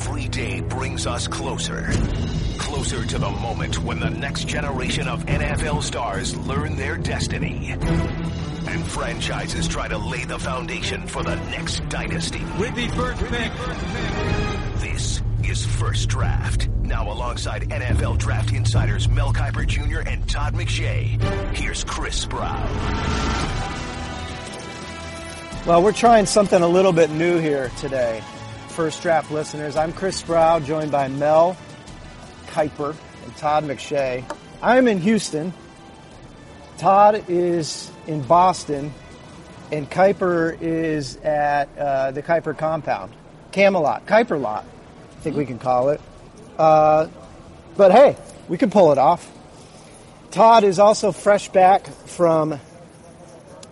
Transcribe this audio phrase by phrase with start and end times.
[0.00, 1.90] Every day brings us closer.
[2.56, 7.72] Closer to the moment when the next generation of NFL stars learn their destiny.
[7.72, 12.38] And franchises try to lay the foundation for the next dynasty.
[12.60, 13.52] With the first pick.
[14.80, 16.68] This is First Draft.
[16.80, 20.08] Now alongside NFL draft insiders Mel Kiper Jr.
[20.08, 21.20] and Todd McShay.
[21.56, 22.54] Here's Chris Sprow.
[25.66, 28.22] Well, we're trying something a little bit new here today.
[28.78, 31.56] First Draft listeners, I'm Chris Sprow, joined by Mel
[32.46, 32.94] Kiper
[33.24, 34.22] and Todd McShay.
[34.62, 35.52] I'm in Houston.
[36.76, 38.94] Todd is in Boston,
[39.72, 43.12] and Kiper is at uh, the Kiper compound,
[43.50, 46.00] Camelot, Kiper lot, I think we can call it.
[46.56, 47.08] Uh,
[47.76, 48.16] but hey,
[48.48, 49.28] we can pull it off.
[50.30, 52.60] Todd is also fresh back from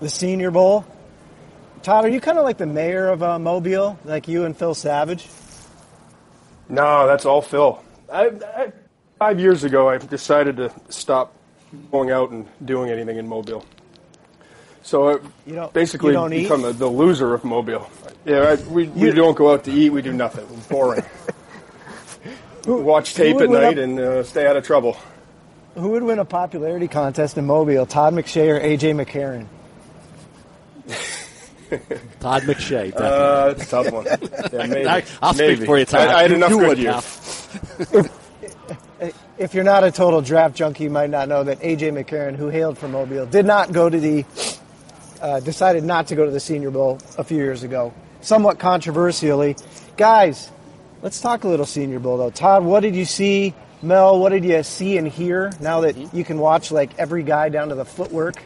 [0.00, 0.84] the Senior Bowl.
[1.86, 4.74] Todd, are you kind of like the mayor of uh, Mobile, like you and Phil
[4.74, 5.28] Savage?
[6.68, 7.80] No, that's all Phil.
[8.12, 8.72] I, I,
[9.20, 11.32] five years ago, I decided to stop
[11.92, 13.64] going out and doing anything in Mobile.
[14.82, 17.88] So I You basically you become a, the loser of Mobile.
[18.24, 19.90] Yeah, I, we, we don't go out to eat.
[19.90, 20.45] We do nothing.
[20.51, 21.04] We're boring.
[22.66, 24.96] Watch tape at night and uh, stay out of trouble.
[25.76, 29.46] Who would win a popularity contest in Mobile, Todd McShay or AJ McCarron?
[32.20, 32.92] Todd McShay.
[32.92, 32.92] definitely.
[33.06, 34.06] Uh, it's a tough one.
[34.52, 34.86] Yeah, maybe.
[34.88, 35.66] I- I'll speak Maybe.
[35.66, 36.08] for you, Todd.
[36.08, 38.08] I, I had You- enough you good years.
[39.38, 42.48] If you're not a total draft junkie, you might not know that AJ McCarron, who
[42.48, 44.24] hailed from Mobile, did not go to the,
[45.20, 47.92] uh, decided not to go to the Senior Bowl a few years ago,
[48.23, 49.54] somewhat controversially.
[49.98, 50.51] Guys,
[51.02, 52.30] let's talk a little Senior Bowl though.
[52.30, 53.52] Todd, what did you see?
[53.87, 57.48] Mel, what did you see and hear now that you can watch like every guy
[57.48, 58.42] down to the footwork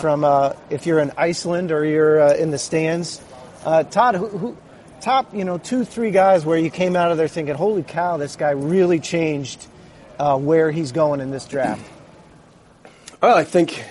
[0.00, 3.20] from uh, if you're in Iceland or you're uh, in the stands?
[3.64, 4.56] Uh, Todd, who, who,
[5.00, 8.18] top, you know, two, three guys where you came out of there thinking, holy cow,
[8.18, 9.66] this guy really changed
[10.18, 11.88] uh, where he's going in this draft.
[13.22, 13.82] Well, I think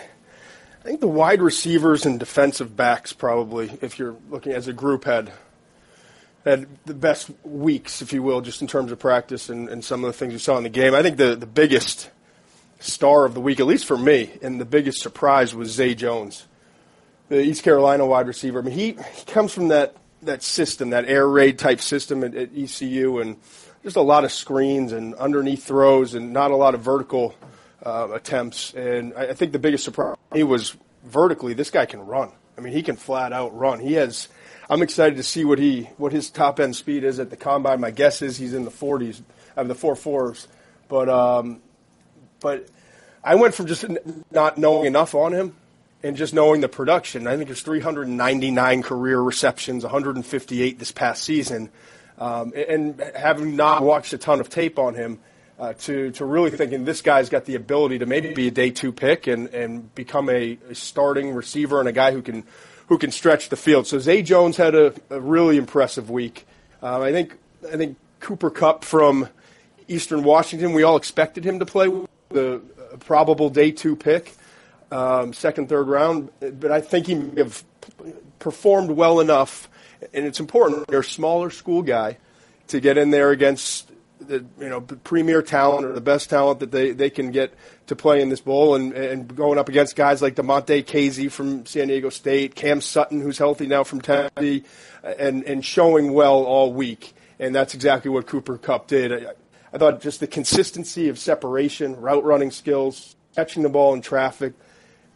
[0.81, 5.06] I think the wide receivers and defensive backs probably, if you're looking as a group,
[5.06, 5.31] had
[6.46, 10.03] had the best weeks, if you will, just in terms of practice and, and some
[10.03, 10.96] of the things you saw in the game.
[10.96, 12.09] I think the, the biggest
[12.79, 16.47] star of the week, at least for me, and the biggest surprise was Zay Jones,
[17.30, 18.59] the East Carolina wide receiver.
[18.59, 22.34] I mean, he, he comes from that, that system, that air raid type system at,
[22.34, 23.38] at ECU, and
[23.84, 27.35] just a lot of screens and underneath throws and not a lot of vertical
[27.85, 28.74] uh, attempts.
[28.74, 31.53] And I, I think the biggest surprise he was vertically.
[31.53, 32.31] This guy can run.
[32.57, 33.80] I mean, he can flat out run.
[33.80, 34.28] He has.
[34.71, 37.81] I'm excited to see what he what his top end speed is at the combine.
[37.81, 39.21] My guess is he's in the 40s,
[39.57, 40.47] of the four fours.
[40.87, 41.59] But um,
[42.39, 42.69] but
[43.21, 43.83] I went from just
[44.31, 45.57] not knowing enough on him
[46.03, 47.27] and just knowing the production.
[47.27, 51.69] I think it's 399 career receptions, 158 this past season,
[52.17, 55.19] um, and having not watched a ton of tape on him.
[55.59, 58.71] Uh, to, to really thinking this guy's got the ability to maybe be a day
[58.71, 62.43] two pick and, and become a, a starting receiver and a guy who can
[62.91, 63.88] who can stretch the field.
[63.88, 66.46] So Zay Jones had a, a really impressive week.
[66.81, 67.38] Um, I think
[67.72, 69.29] I think Cooper Kupp from
[69.88, 70.74] Eastern Washington.
[70.74, 71.90] We all expected him to play
[72.31, 72.62] the
[73.00, 74.35] probable day two pick,
[74.91, 77.63] um, second third round, but I think he may have
[78.40, 79.69] performed well enough.
[80.13, 80.88] And it's important.
[80.88, 82.18] They're a smaller school guy
[82.68, 83.90] to get in there against
[84.27, 87.53] the you know the premier talent or the best talent that they, they can get
[87.87, 91.65] to play in this bowl and, and going up against guys like Damontae Kazee from
[91.65, 94.63] San Diego State, Cam Sutton who's healthy now from Tennessee,
[95.03, 97.13] and and showing well all week.
[97.39, 99.11] And that's exactly what Cooper Kupp did.
[99.11, 99.31] I,
[99.73, 104.53] I thought just the consistency of separation, route running skills, catching the ball in traffic,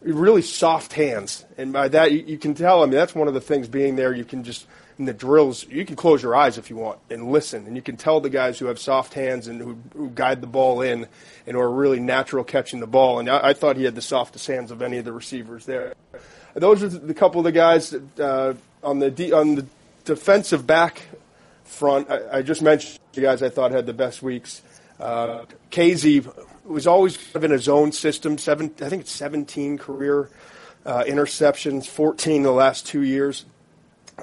[0.01, 1.45] really soft hands.
[1.57, 3.95] And by that, you, you can tell, I mean, that's one of the things being
[3.95, 4.13] there.
[4.13, 4.67] You can just,
[4.97, 7.67] in the drills, you can close your eyes if you want and listen.
[7.67, 10.47] And you can tell the guys who have soft hands and who, who guide the
[10.47, 11.07] ball in
[11.45, 13.19] and are really natural catching the ball.
[13.19, 15.93] And I, I thought he had the softest hands of any of the receivers there.
[16.53, 19.65] Those are the couple of the guys uh, on the de- on the
[20.05, 21.01] defensive back
[21.65, 22.09] front.
[22.09, 24.61] I, I just mentioned the guys I thought had the best weeks.
[24.97, 26.25] Uh, Kazee
[26.63, 28.37] was always kind of in his own system.
[28.37, 30.29] Seven, I think it's 17 career
[30.85, 33.45] uh, interceptions, 14 in the last two years.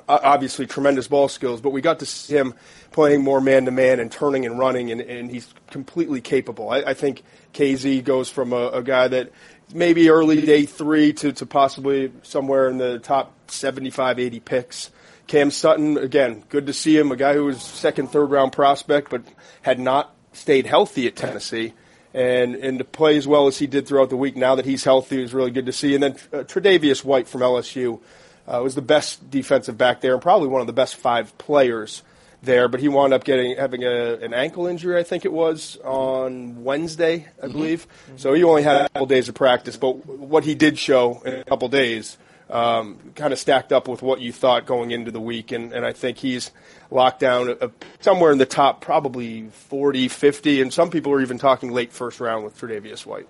[0.09, 2.55] Obviously, tremendous ball skills, but we got to see him
[2.93, 6.71] playing more man to man and turning and running, and, and he's completely capable.
[6.71, 7.23] I, I think
[7.53, 9.33] Kazee goes from a, a guy that
[9.75, 14.91] maybe early day three to, to possibly somewhere in the top 75, 80 picks.
[15.27, 19.11] Cam Sutton, again, good to see him, a guy who was second, third round prospect,
[19.11, 19.23] but
[19.63, 21.75] had not stayed healthy at Tennessee.
[22.15, 24.85] And, and to play as well as he did throughout the week, now that he's
[24.85, 25.95] healthy, is really good to see.
[25.95, 28.01] And then uh, Tre'Davious White from LSU
[28.47, 32.03] uh, was the best defensive back there and probably one of the best five players
[32.43, 35.79] there, but he wound up getting having a, an ankle injury, I think it was
[35.85, 37.53] on Wednesday, I Mm-hmm.
[37.53, 37.87] believe.
[38.17, 41.35] So he only had a couple days of practice, but what he did show in
[41.35, 42.19] a couple days
[42.51, 45.87] um, kind of stacked up with what you thought going into the week, and, and
[45.87, 46.51] I think he's
[46.91, 47.69] locked down uh
[48.01, 52.19] somewhere in the top, probably 40, 50, and some people are even talking late first
[52.21, 53.29] round with Tre'Davious White.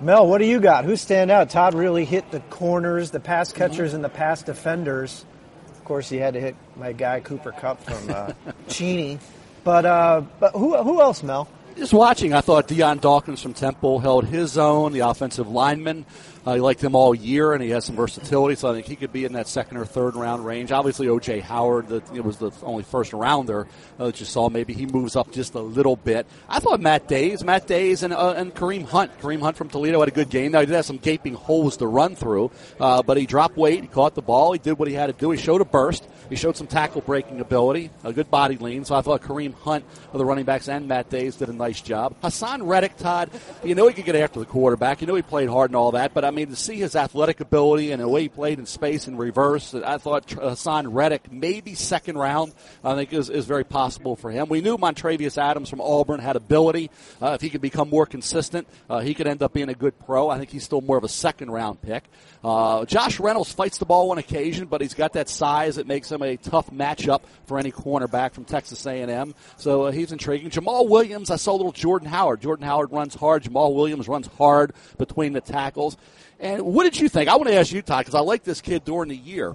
[0.00, 0.84] Mel, what do you got?
[0.86, 1.50] Who stand out?
[1.50, 5.26] Todd really hit the corners, the pass catchers, and the pass defenders.
[5.68, 8.32] Of course, he had to hit my guy Cooper Kupp from uh,
[8.68, 9.18] Cheney.
[9.62, 11.48] But uh, but who who else, Mel?
[11.76, 14.92] Just watching, I thought Dion Dawkins from Temple held his own.
[14.92, 16.04] The offensive lineman,
[16.44, 18.54] he liked him all year, and he has some versatility.
[18.54, 20.72] So I think he could be in that second or third round range.
[20.72, 23.66] Obviously, OJ Howard, that it was the only first rounder
[23.98, 24.48] uh, that you saw.
[24.48, 26.26] Maybe he moves up just a little bit.
[26.48, 29.18] I thought Matt Dayes, Matt Dayes, and uh, and Kareem Hunt.
[29.20, 30.52] Kareem Hunt from Toledo had a good game.
[30.52, 33.82] Now he did have some gaping holes to run through, uh, but he dropped weight.
[33.82, 34.52] He caught the ball.
[34.52, 35.30] He did what he had to do.
[35.30, 36.06] He showed a burst.
[36.30, 38.84] He showed some tackle breaking ability, a good body lean.
[38.84, 41.80] So I thought Kareem Hunt of the running backs and Matt Dayes did a nice
[41.80, 42.14] job.
[42.22, 43.30] Haason Reddick, Todd,
[43.64, 45.00] you know he could get after the quarterback.
[45.00, 47.40] You know he played hard and all that, but I mean to see his athletic
[47.40, 51.74] ability and the way he played in space and reverse, I thought Haason Reddick maybe
[51.74, 52.52] second round.
[52.84, 54.48] I think is, is very possible for him.
[54.48, 56.90] We knew Montravius Adams from Auburn had ability.
[57.20, 59.98] Uh, if he could become more consistent, uh, he could end up being a good
[59.98, 60.28] pro.
[60.28, 62.04] I think he's still more of a second round pick.
[62.42, 66.10] Uh, Josh Reynolds fights the ball on occasion, but he's got that size that makes
[66.10, 69.34] him a tough matchup for any cornerback from Texas A&M.
[69.56, 70.50] So uh, he's intriguing.
[70.50, 72.40] Jamaal Williams, I saw a little Jordan Howard.
[72.40, 73.44] Jordan Howard runs hard.
[73.44, 75.96] Jamaal Williams runs hard between the tackles.
[76.40, 77.28] And what did you think?
[77.28, 79.54] I want to ask you, Todd, because I like this kid during the year.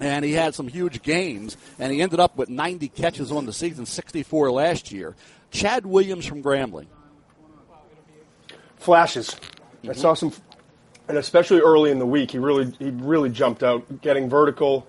[0.00, 3.52] And he had some huge games, and he ended up with 90 catches on the
[3.52, 5.14] season, 64 last year.
[5.50, 6.86] Chad Williams from Grambling.
[8.76, 9.36] Flashes.
[9.88, 10.32] I saw some,
[11.08, 14.86] and especially early in the week, he really he really jumped out, getting vertical,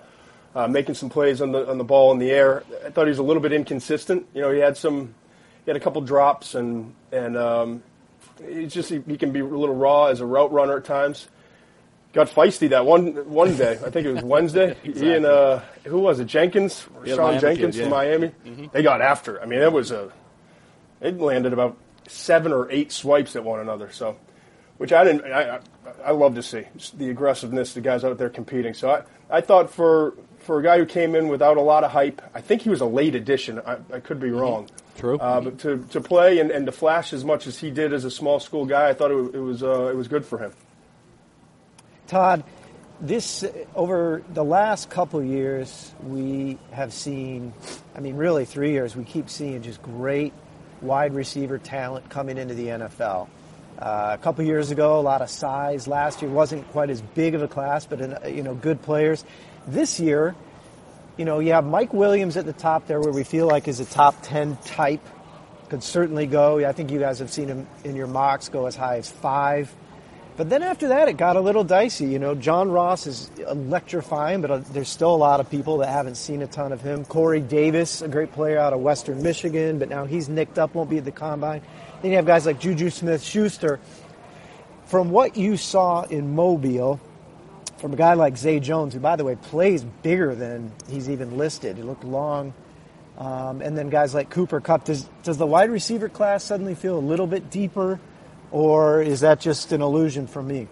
[0.55, 2.63] uh, making some plays on the on the ball in the air.
[2.85, 4.27] I thought he was a little bit inconsistent.
[4.33, 5.13] You know, he had some,
[5.63, 7.83] he had a couple drops, and and um,
[8.39, 11.27] he's just he, he can be a little raw as a route runner at times.
[12.13, 13.73] Got feisty that one one day.
[13.73, 14.75] I think it was Wednesday.
[14.83, 16.25] He and uh, who was it?
[16.25, 17.97] Jenkins, Yeah, Sean Miami Jenkins kid, from yeah.
[17.97, 18.27] Miami.
[18.27, 18.49] Mm-hmm.
[18.49, 18.65] Mm-hmm.
[18.71, 19.41] They got after.
[19.41, 20.11] I mean, it was a.
[21.01, 23.91] It landed about seven or eight swipes at one another.
[23.91, 24.17] So,
[24.77, 25.31] which I didn't.
[25.31, 25.59] I, I,
[26.05, 26.63] I love to see
[26.95, 28.73] the aggressiveness, the guys out there competing.
[28.73, 29.03] So I,
[29.37, 32.41] I thought for for a guy who came in without a lot of hype, I
[32.41, 33.59] think he was a late addition.
[33.59, 34.39] I, I could be mm-hmm.
[34.39, 34.69] wrong.
[34.97, 35.17] True.
[35.19, 38.03] Uh, but to, to play and, and to flash as much as he did as
[38.03, 40.51] a small school guy, I thought it, it was uh, it was good for him.
[42.07, 42.43] Todd,
[42.99, 43.45] this
[43.75, 47.53] over the last couple years, we have seen.
[47.95, 48.95] I mean, really, three years.
[48.95, 50.33] We keep seeing just great
[50.81, 53.27] wide receiver talent coming into the NFL.
[53.77, 55.87] Uh, a couple years ago, a lot of size.
[55.87, 59.23] Last year wasn't quite as big of a class, but uh, you know, good players.
[59.67, 60.35] This year,
[61.17, 63.79] you know, you have Mike Williams at the top there, where we feel like is
[63.79, 65.01] a top ten type.
[65.69, 66.65] Could certainly go.
[66.65, 69.73] I think you guys have seen him in your mocks go as high as five.
[70.37, 72.05] But then after that, it got a little dicey.
[72.05, 75.89] You know, John Ross is electrifying, but uh, there's still a lot of people that
[75.89, 77.05] haven't seen a ton of him.
[77.05, 80.91] Corey Davis, a great player out of Western Michigan, but now he's nicked up, won't
[80.91, 81.63] be at the combine.
[82.01, 83.79] Then you have guys like Juju Smith Schuster.
[84.85, 87.01] From what you saw in Mobile,
[87.77, 91.37] from a guy like Zay Jones, who, by the way, plays bigger than he's even
[91.37, 92.53] listed, he looked long.
[93.17, 94.85] Um, and then guys like Cooper Kupp.
[94.85, 97.99] Does, does the wide receiver class suddenly feel a little bit deeper?
[98.51, 100.67] or is that just an illusion for me?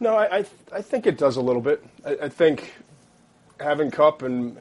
[0.00, 1.84] No, I, I, I think it does a little bit.
[2.04, 2.74] I, I think
[3.60, 4.60] having Kupp and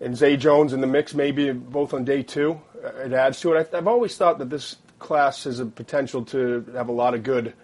[0.00, 3.52] and Zay Jones in the mix, maybe both on day two, uh, it adds to
[3.52, 3.70] it.
[3.72, 7.22] I, I've always thought that this class has a potential to have a lot of
[7.22, 7.54] good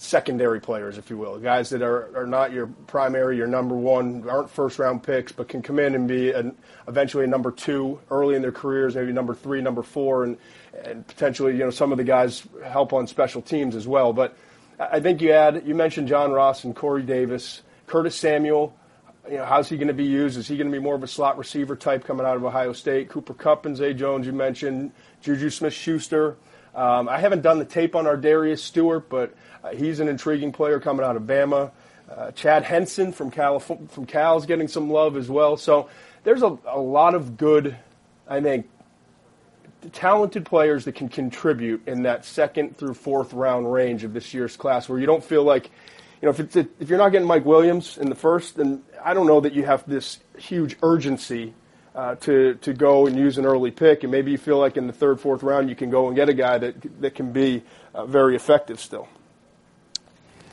[0.00, 4.26] secondary players, if you will, guys that are, are not your primary, your number one,
[4.28, 6.56] aren't first round picks, but can come in and be an,
[6.88, 10.38] eventually a number two early in their careers, maybe number three, number four, and
[10.84, 14.12] and potentially you know some of the guys help on special teams as well.
[14.12, 14.36] But
[14.78, 18.74] I think you add you mentioned John Ross and Corey Davis, Curtis Samuel.
[19.30, 20.38] You know, how's he going to be used?
[20.38, 22.72] Is he going to be more of a slot receiver type coming out of Ohio
[22.72, 23.10] State?
[23.10, 26.36] Cooper Kupp and Zay Jones, you mentioned Juju Smith-Schuster.
[26.74, 29.34] Um, I haven't done the tape on ArDarius Stewart, but
[29.74, 31.70] he's an intriguing player coming out of Bama.
[32.10, 35.56] Uh, Chad Hansen from Cal from getting some love as well.
[35.56, 35.88] So
[36.24, 37.76] there's a, a lot of good,
[38.28, 38.68] I think,
[39.92, 44.56] talented players that can contribute in that second through fourth round range of this year's
[44.56, 45.66] class, where you don't feel like,
[46.20, 49.14] you know, if it's if you're not getting Mike Williams in the first, then I
[49.14, 51.54] don't know that you have this huge urgency
[51.94, 54.86] uh, to to go and use an early pick, and maybe you feel like in
[54.86, 57.62] the third, fourth round you can go and get a guy that that can be
[57.94, 59.08] uh, very effective still.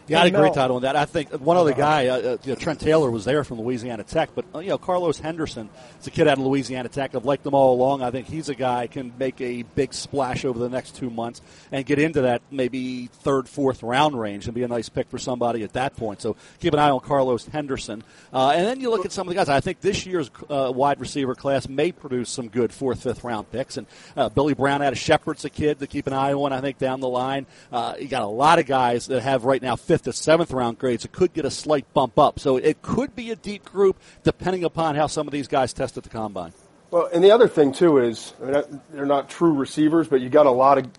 [0.08, 0.96] Yeah, I And agree, Mel- Todd, on that.
[0.96, 4.04] I think one other guy, uh, uh, you know, Trent Taylor, was there from Louisiana
[4.04, 7.14] Tech, but uh, you know, Carlos Henderson is a kid out of Louisiana Tech.
[7.14, 8.02] I've liked them all along.
[8.04, 11.42] I think he's a guy can make a big splash over the next two months
[11.72, 15.18] and get into that maybe third, fourth round range and be a nice pick for
[15.18, 16.22] somebody at that point.
[16.22, 19.30] So keep an eye on Carlos Henderson, uh, and then you look at some of
[19.30, 19.50] the guys.
[19.50, 23.52] I think this year's uh, wide receiver class may produce some good fourth, fifth round
[23.52, 23.76] picks.
[23.78, 26.54] And uh, Billy Brown out of Shepherd's a kid to keep an eye on.
[26.54, 29.62] I think down the line, uh, you got a lot of guys that have right
[29.62, 31.06] now fifth to seventh round grades.
[31.06, 34.63] It could get a slight bump up, so it could be a deep group depending
[34.63, 36.54] upon how some of these guys test at the combine.
[36.92, 40.30] Well, and the other thing too is I mean, they're not true receivers, but you
[40.30, 40.89] got a lot of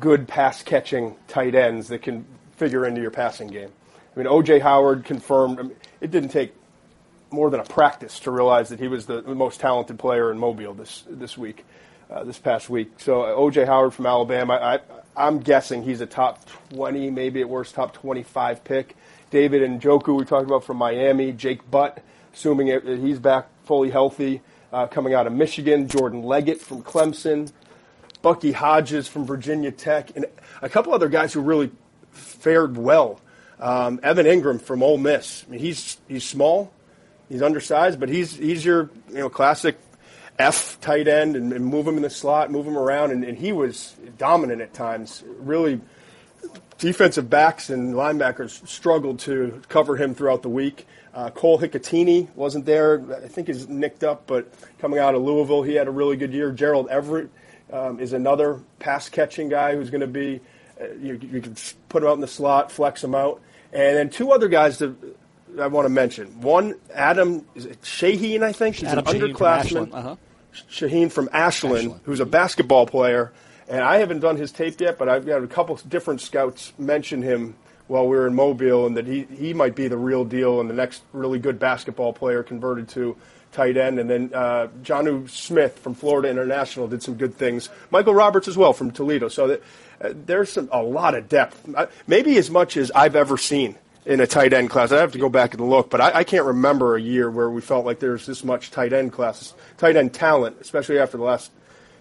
[0.00, 2.24] good pass catching tight ends that can
[2.56, 3.70] figure into your passing game.
[4.14, 5.58] I mean, OJ Howard confirmed.
[5.58, 6.52] I mean, it didn't take
[7.30, 10.74] more than a practice to realize that he was the most talented player in Mobile
[10.74, 11.64] this this week,
[12.10, 12.92] uh, this past week.
[12.98, 14.80] So OJ Howard from Alabama, I,
[15.16, 16.40] I'm guessing he's a top
[16.70, 18.96] 20, maybe at worst top 25 pick.
[19.30, 21.32] David Njoku we talked about from Miami.
[21.32, 22.02] Jake Butt,
[22.32, 24.40] assuming it, he's back fully healthy,
[24.72, 25.88] uh, coming out of Michigan.
[25.88, 27.52] Jordan Leggett from Clemson.
[28.22, 30.26] Bucky Hodges from Virginia Tech, and
[30.62, 31.72] a couple other guys who really
[32.12, 33.20] fared well.
[33.58, 35.44] Um, Evan Engram from Ole Miss.
[35.46, 36.72] I mean, he's he's small,
[37.28, 39.76] he's undersized, but he's he's your you know classic
[40.38, 43.36] F tight end, and, and move him in the slot, move him around, and, and
[43.38, 45.22] he was dominant at times.
[45.38, 45.80] Really,
[46.78, 50.86] defensive backs and linebackers struggled to cover him throughout the week.
[51.14, 53.02] Uh, Cole Hikutini wasn't there.
[53.22, 56.32] I think he's nicked up, but coming out of Louisville, he had a really good
[56.32, 56.50] year.
[56.50, 57.28] Gerald Everett
[57.70, 60.40] um, is another pass catching guy who's going to be.
[60.80, 61.54] Uh, you, you can
[61.90, 64.96] put him out in the slot, flex him out, and then two other guys that
[65.60, 66.40] I want to mention.
[66.40, 68.76] One, Adam is it Shaheen, I think.
[68.76, 69.58] He's Adam an Shaheen underclassman.
[69.58, 70.16] Ashland, uh-huh.
[70.70, 72.00] Shaheen from Ashland, Ashland.
[72.04, 73.32] who's a basketball player,
[73.68, 77.22] and I haven't done his tape yet, but I've got a couple different scouts mention
[77.22, 77.56] him
[77.88, 80.70] while we were in Mobile, and that he, he might be the real deal and
[80.70, 83.16] the next really good basketball player converted to
[83.52, 83.98] tight end.
[83.98, 87.68] And then uh, Jonnu Smith from Florida International did some good things.
[87.90, 89.28] Michael Roberts as well from Toledo.
[89.28, 89.62] So that,
[90.00, 91.68] uh, there's some, a lot of depth,
[92.06, 94.92] maybe as much as I've ever seen in a tight end class.
[94.92, 97.50] I have to go back and look, but I, I can't remember a year where
[97.50, 101.24] we felt like there's this much tight end classes, tight end talent, especially after the
[101.24, 101.52] last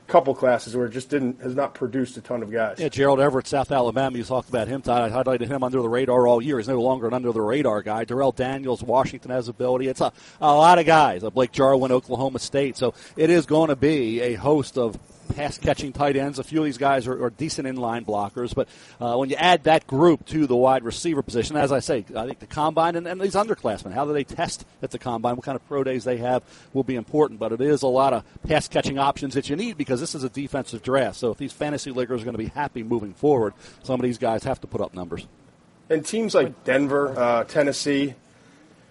[0.07, 2.79] couple classes where it just didn't has not produced a ton of guys.
[2.79, 4.17] Yeah, Gerald Everett, South Alabama.
[4.17, 4.81] You talked about him.
[4.85, 6.57] I highlighted him under the radar all year.
[6.57, 8.03] He's no longer an under the radar guy.
[8.03, 9.87] Darrell Daniels, Washington has ability.
[9.87, 11.23] It's a, a lot of guys.
[11.23, 12.75] Blake Jarwin, Oklahoma State.
[12.75, 14.99] So it is going to be a host of
[15.29, 16.39] pass catching tight ends.
[16.39, 18.67] A few of these guys are, are decent inline blockers, but
[18.99, 22.25] uh, when you add that group to the wide receiver position, as I say, I
[22.25, 25.35] think the combine and, and these underclassmen, how do they test at the combine?
[25.35, 28.13] What kind of pro days they have will be important, but it is a lot
[28.13, 31.17] of pass catching options that you need because this is a defensive draft.
[31.17, 34.17] So if these fantasy leaguers are going to be happy moving forward, some of these
[34.17, 35.27] guys have to put up numbers.
[35.89, 38.13] And teams like Denver, uh, Tennessee,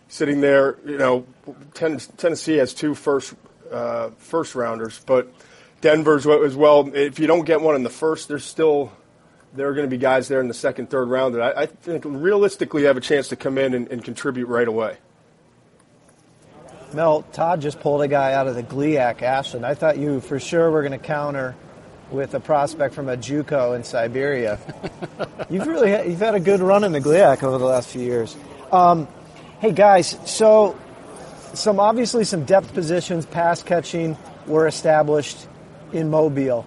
[0.08, 1.26] sitting there, you know,
[1.72, 3.34] ten, Tennessee has two first
[3.70, 5.32] uh, first rounders, but
[5.80, 6.90] Denver's as well.
[6.94, 8.92] If you don't get one in the first, there's still
[9.54, 11.66] there are going to be guys there in the second, third round that I, I
[11.66, 14.96] think realistically have a chance to come in and, and contribute right away.
[16.92, 19.64] Mel, Todd just pulled a guy out of the GLIAC Ashland.
[19.64, 21.54] I thought you for sure were going to counter
[22.10, 24.58] with a prospect from a JUCO in Siberia.
[25.50, 28.02] you've really had, you've had a good run in the GLIAC over the last few
[28.02, 28.36] years.
[28.72, 29.06] Um,
[29.60, 30.78] hey guys, so
[31.54, 35.46] some obviously some depth positions, pass catching were established
[35.92, 36.66] in Mobile.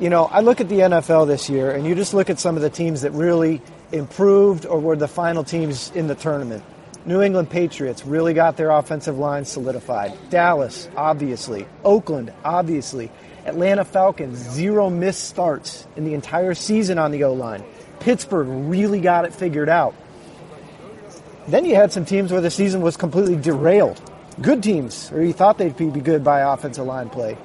[0.00, 2.56] You know, I look at the NFL this year, and you just look at some
[2.56, 6.64] of the teams that really improved or were the final teams in the tournament.
[7.06, 10.12] New England Patriots really got their offensive line solidified.
[10.30, 11.66] Dallas, obviously.
[11.84, 13.10] Oakland, obviously.
[13.44, 17.62] Atlanta Falcons, zero missed starts in the entire season on the O line.
[18.00, 19.94] Pittsburgh really got it figured out.
[21.46, 24.00] Then you had some teams where the season was completely derailed.
[24.40, 27.36] Good teams, or you thought they'd be good by offensive line play.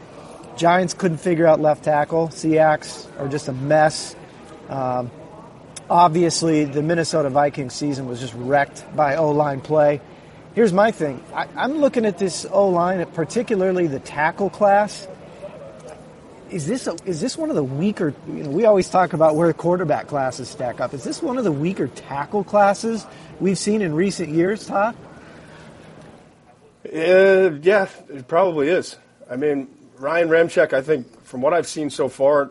[0.60, 2.28] Giants couldn't figure out left tackle.
[2.28, 4.14] Seahawks are just a mess.
[4.68, 5.10] Um,
[5.90, 10.02] obviously, the Minnesota Vikings season was just wrecked by O line play.
[10.56, 15.08] Here's my thing I, I'm looking at this O line, particularly the tackle class.
[16.50, 18.14] Is this a, is this one of the weaker?
[18.28, 20.94] You know, we always talk about where quarterback classes stack up.
[20.94, 23.06] Is this one of the weaker tackle classes
[23.40, 24.98] we've seen in recent years, Todd?
[26.86, 28.98] Uh, yeah, it probably is.
[29.30, 32.50] I mean, Ryan Ramczyk, I think, from what I've seen so far,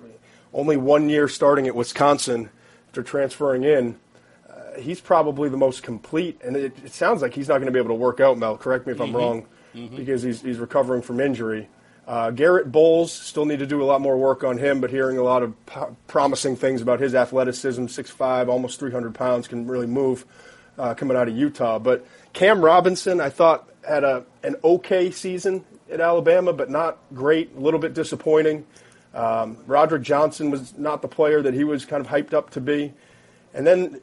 [0.52, 2.50] only one year starting at Wisconsin
[2.88, 3.98] after transferring in.
[4.48, 7.72] Uh, he's probably the most complete, and it, it sounds like he's not going to
[7.72, 8.36] be able to work out.
[8.36, 9.46] Mel, correct me if I'm wrong,
[9.96, 11.68] because he's he's recovering from injury.
[12.06, 15.18] Uh, Garett Bolles still need to do a lot more work on him, but hearing
[15.18, 19.86] a lot of po- promising things about his athleticism, 6'5", almost 300 pounds, can really
[19.86, 20.24] move
[20.78, 21.78] uh, coming out of Utah.
[21.78, 27.54] But Cam Robinson, I thought, had a an okay season at Alabama, but not great,
[27.56, 28.66] a little bit disappointing.
[29.14, 32.60] Um, Roderick Johnson was not the player that he was kind of hyped up to
[32.60, 32.92] be.
[33.54, 34.00] And then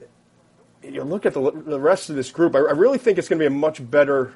[0.83, 3.39] you look at the, the rest of this group, I, I really think it's going
[3.39, 4.33] to be a much better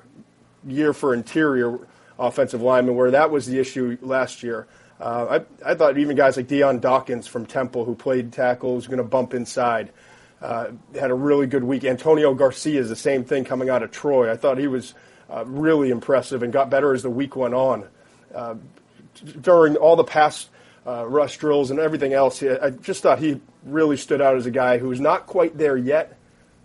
[0.68, 1.79] year for interior
[2.18, 4.68] offensive linemen, where that was the issue last year.
[5.00, 8.88] Uh, I, I thought even guys like Dion Dawkins from Temple, who played tackle, was
[8.88, 9.91] going to bump inside.
[10.41, 11.84] Uh, had a really good week.
[11.84, 14.32] Antonio Garcia is the same thing coming out of Troy.
[14.32, 14.94] I thought he was
[15.29, 17.88] uh, really impressive and got better as the week went on.
[18.33, 18.55] Uh,
[19.41, 20.50] during all the past
[20.88, 24.51] uh, rush drills and everything else, I just thought he really stood out as a
[24.51, 26.17] guy who's not quite there yet,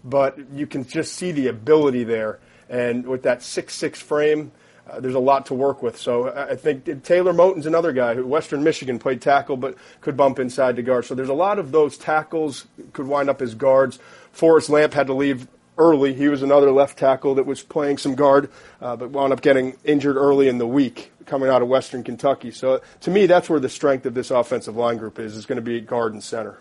[0.04, 2.38] but you can just see the ability there.
[2.68, 4.52] And with that six-six frame,
[4.88, 5.98] uh, there's a lot to work with.
[5.98, 10.38] So I think Taylor Moton's another guy who Western Michigan played tackle but could bump
[10.38, 11.06] inside to guard.
[11.06, 13.98] So there's a lot of those tackles could wind up as guards.
[14.32, 16.14] Forrest Lamp had to leave early.
[16.14, 18.50] He was another left tackle that was playing some guard,
[18.80, 22.50] uh, but wound up getting injured early in the week coming out of Western Kentucky.
[22.50, 25.36] So to me, that's where the strength of this offensive line group is.
[25.36, 26.58] Is going to be guard and center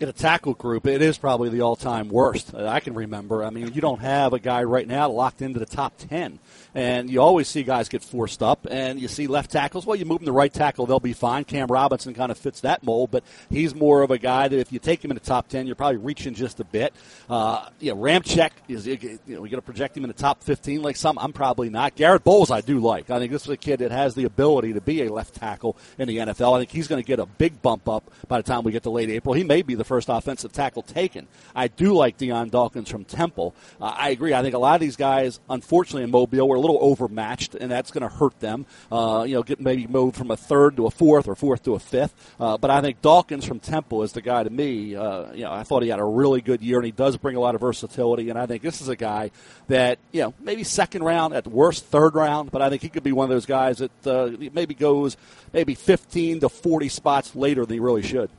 [0.00, 3.44] in a tackle group, it is probably the all-time worst I can remember.
[3.44, 6.38] I mean, you don't have a guy right now locked into the top ten,
[6.74, 9.84] and you always see guys get forced up, and you see left tackles.
[9.84, 11.44] Well, you move them to right tackle, they'll be fine.
[11.44, 14.72] Cam Robinson kind of fits that mold, but he's more of a guy that if
[14.72, 16.94] you take him in the top ten, you're probably reaching just a bit.
[17.28, 20.80] Uh, know, Ramczyk is you know we got to project him in the top fifteen
[20.80, 21.18] like some.
[21.18, 21.94] I'm probably not.
[21.94, 23.10] Garett Bolles, I do like.
[23.10, 25.76] I think this is a kid that has the ability to be a left tackle
[25.98, 26.56] in the NFL.
[26.56, 28.84] I think he's going to get a big bump up by the time we get
[28.84, 29.34] to late April.
[29.34, 31.26] He may be the first offensive tackle taken.
[31.52, 33.56] I do like Dion Dawkins from Temple.
[33.80, 34.32] Uh, I agree.
[34.32, 37.68] I think a lot of these guys, unfortunately, in Mobile, were a little overmatched, and
[37.68, 38.66] that's going to hurt them.
[38.92, 41.74] Uh, you know, get maybe moved from a third to a fourth or fourth to
[41.74, 42.14] a fifth.
[42.38, 44.94] Uh, but I think Dawkins from Temple is the guy to me.
[44.94, 47.34] Uh, you know, I thought he had a really good year, and he does bring
[47.34, 48.30] a lot of versatility.
[48.30, 49.32] And I think this is a guy
[49.66, 53.02] that you know maybe second round at worst, third round, but I think he could
[53.02, 55.16] be one of those guys that uh, maybe goes
[55.52, 58.30] maybe 15 to 40 spots later than he really should.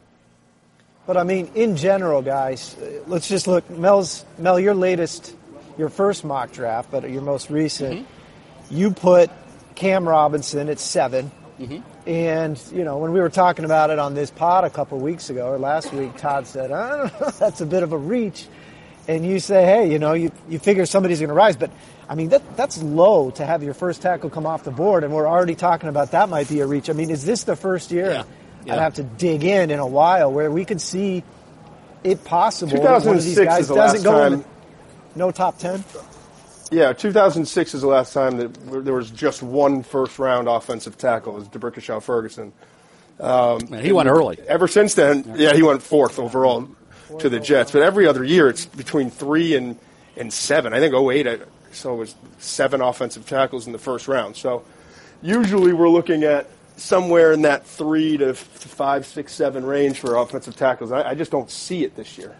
[1.06, 2.76] But I mean, in general, guys,
[3.08, 3.70] let's just look.
[3.70, 5.36] Mel's Mel, your latest,
[5.78, 8.76] your first mock draft, but your most recent, mm-hmm.
[8.76, 9.32] you put
[9.76, 12.10] Cam Robinson at 7 mm-hmm.
[12.10, 15.30] And you know, when we were talking about it on this pod a couple weeks
[15.30, 18.48] ago or last week, Todd said, "I don't know, that's a bit of a reach."
[19.08, 21.72] And you say, "Hey, you know, you you figure somebody's going to rise," but
[22.10, 25.14] I mean, that that's low to have your first tackle come off the board, and
[25.14, 26.90] we're already talking about that might be a reach.
[26.90, 28.12] I mean, is this the first year?
[28.12, 28.24] Yeah
[28.66, 28.76] yeah.
[28.76, 31.24] I'd have to dig in in a while where we can see
[32.04, 32.72] it possible.
[32.72, 34.46] 2006 is the last time.
[35.16, 35.84] no top 10?
[36.72, 41.34] Yeah, 2006 is the last time that there was just one first round offensive tackle.
[41.34, 42.54] It was D'Brickashaw Ferguson.
[43.20, 44.40] Um, Man, he went early.
[44.48, 46.68] Ever since then, yeah, he went fourth overall
[47.20, 47.72] to the Jets.
[47.72, 49.78] But every other year, it's between three and,
[50.16, 50.74] and seven.
[50.74, 51.40] I think 08, I
[51.74, 54.38] saw it was seven offensive tackles in the first round.
[54.38, 54.64] So
[55.22, 56.48] usually we're looking at
[56.82, 60.92] somewhere in that three to five, six, seven range for offensive tackles.
[60.92, 62.36] I, I just don't see it this year.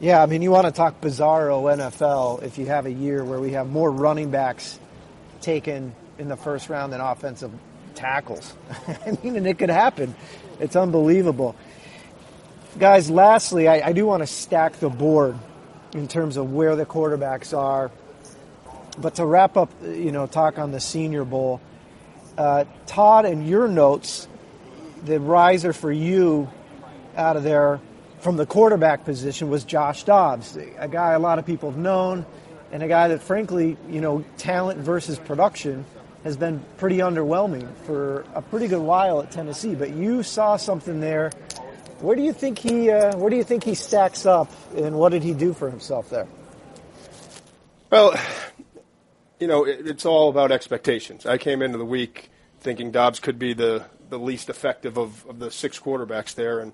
[0.00, 3.38] Yeah, I mean, you want to talk bizarro NFL if you have a year where
[3.38, 4.80] we have more running backs
[5.42, 7.52] taken in the first round than offensive
[7.94, 8.54] tackles.
[8.88, 10.14] I mean, and it could happen.
[10.58, 11.54] It's unbelievable.
[12.78, 15.36] Guys, lastly, I, I do want to stack the board
[15.92, 17.90] in terms of where the quarterbacks are.
[18.98, 21.60] But to wrap up, you know, talk on the Senior Bowl,
[22.40, 24.26] uh, Todd, in your notes,
[25.04, 26.48] the riser for you
[27.14, 27.80] out of there
[28.20, 32.24] from the quarterback position was Josh Dobbs, a guy a lot of people have known,
[32.72, 35.84] and a guy that, frankly, you know, talent versus production
[36.24, 39.74] has been pretty underwhelming for a pretty good while at Tennessee.
[39.74, 41.32] But you saw something there.
[42.00, 42.90] Where do you think he?
[42.90, 46.08] Uh, where do you think he stacks up, and what did he do for himself
[46.08, 46.26] there?
[47.90, 48.14] Well,
[49.40, 51.26] you know, it, it's all about expectations.
[51.26, 55.38] I came into the week thinking Dobbs could be the, the least effective of, of
[55.38, 56.72] the six quarterbacks there, and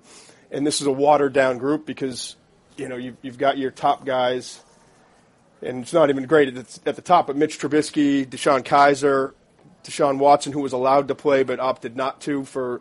[0.50, 2.36] and this is a watered down group because
[2.76, 4.60] you know you've, you've got your top guys,
[5.62, 9.32] and it's not even great at the, at the top, but Mitch Trubisky, DeShone Kizer,
[9.84, 12.80] Deshaun Watson, who was allowed to play but opted not to for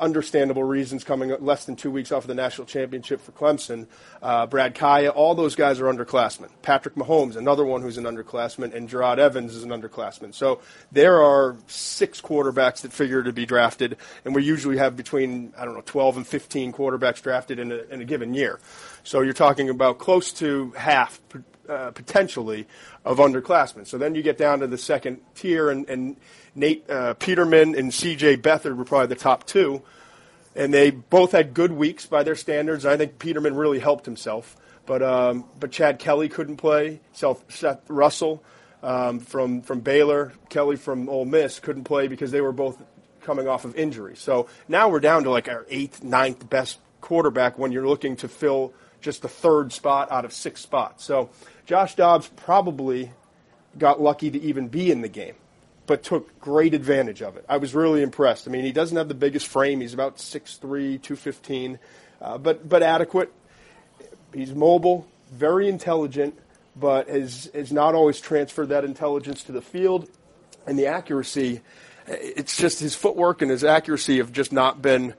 [0.00, 3.86] understandable reasons coming less than two weeks off of the national championship for Clemson.
[4.20, 6.48] Uh, Brad Kaaya, all those guys are underclassmen.
[6.62, 10.34] Patrick Mahomes, another one who's an underclassman, and Gerard Evans is an underclassman.
[10.34, 15.52] So there are six quarterbacks that figure to be drafted, and we usually have between,
[15.56, 18.58] I don't know, 12 and 15 quarterbacks drafted in a, in a given year.
[19.04, 21.20] So you're talking about close to half
[21.68, 22.66] uh, potentially
[23.04, 23.86] of underclassmen.
[23.86, 26.16] So then you get down to the second tier, and, and
[26.54, 28.38] Nate uh, Peterman and C.J.
[28.38, 29.82] Beathard were probably the top two,
[30.54, 32.86] and they both had good weeks by their standards.
[32.86, 37.00] I think Peterman really helped himself, but um, but Chad Kelly couldn't play.
[37.12, 38.42] Seth, Seth Russell
[38.82, 42.82] um, from from Baylor, Kelly from Ole Miss couldn't play because they were both
[43.26, 44.16] coming off of injury.
[44.16, 48.28] So now we're down to like our eighth, ninth best quarterback when you're looking to
[48.28, 48.72] fill
[49.06, 51.04] just the third spot out of six spots.
[51.04, 51.30] So
[51.64, 53.12] Josh Dobbs probably
[53.78, 55.36] got lucky to even be in the game,
[55.86, 57.44] but took great advantage of it.
[57.48, 58.48] I was really impressed.
[58.48, 59.80] I mean, he doesn't have the biggest frame.
[59.80, 61.78] He's about 6'3", 215,
[62.20, 63.32] uh, but, but adequate.
[64.34, 66.36] He's mobile, very intelligent,
[66.74, 70.10] but has, has not always transferred that intelligence to the field.
[70.66, 71.60] And the accuracy,
[72.08, 75.14] it's just his footwork and his accuracy have just not been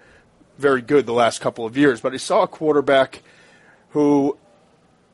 [0.58, 2.02] very good the last couple of years.
[2.02, 3.23] But I saw a quarterback–
[3.89, 4.38] who,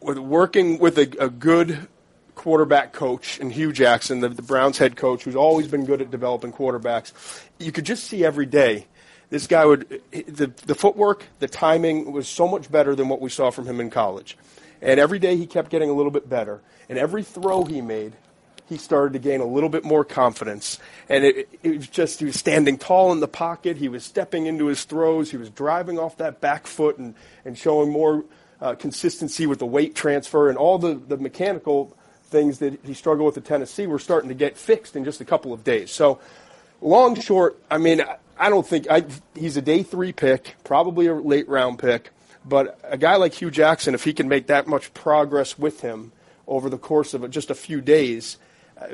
[0.02, 1.88] with working with a, a good
[2.36, 6.12] quarterback coach and Hue Jackson, the, the Browns head coach, who's always been good at
[6.12, 7.14] developing quarterbacks,
[7.60, 8.88] you could just see every day
[9.30, 13.30] this guy would the the footwork, the timing was so much better than what we
[13.30, 14.38] saw from him in college.
[14.80, 16.62] And every day he kept getting a little bit better.
[16.88, 18.14] And every throw he made,
[18.68, 20.78] he started to gain a little bit more confidence.
[21.10, 23.78] And it, it was just, he was standing tall in the pocket.
[23.78, 25.32] He was stepping into his throws.
[25.32, 28.26] He was driving off that back foot and, and showing more
[28.64, 31.96] uh, consistency with the weight transfer and all the, the mechanical
[32.28, 35.26] things that he struggled with at Tennessee were starting to get fixed in just a
[35.26, 35.92] couple of days.
[35.92, 36.20] So,
[36.82, 38.02] long short, I mean,
[38.40, 39.04] I don't think I,
[39.36, 42.12] he's a day three pick, probably a late round pick,
[42.46, 46.14] but a guy like Hue Jackson, if he can make that much progress with him
[46.48, 48.38] over the course of just a few days,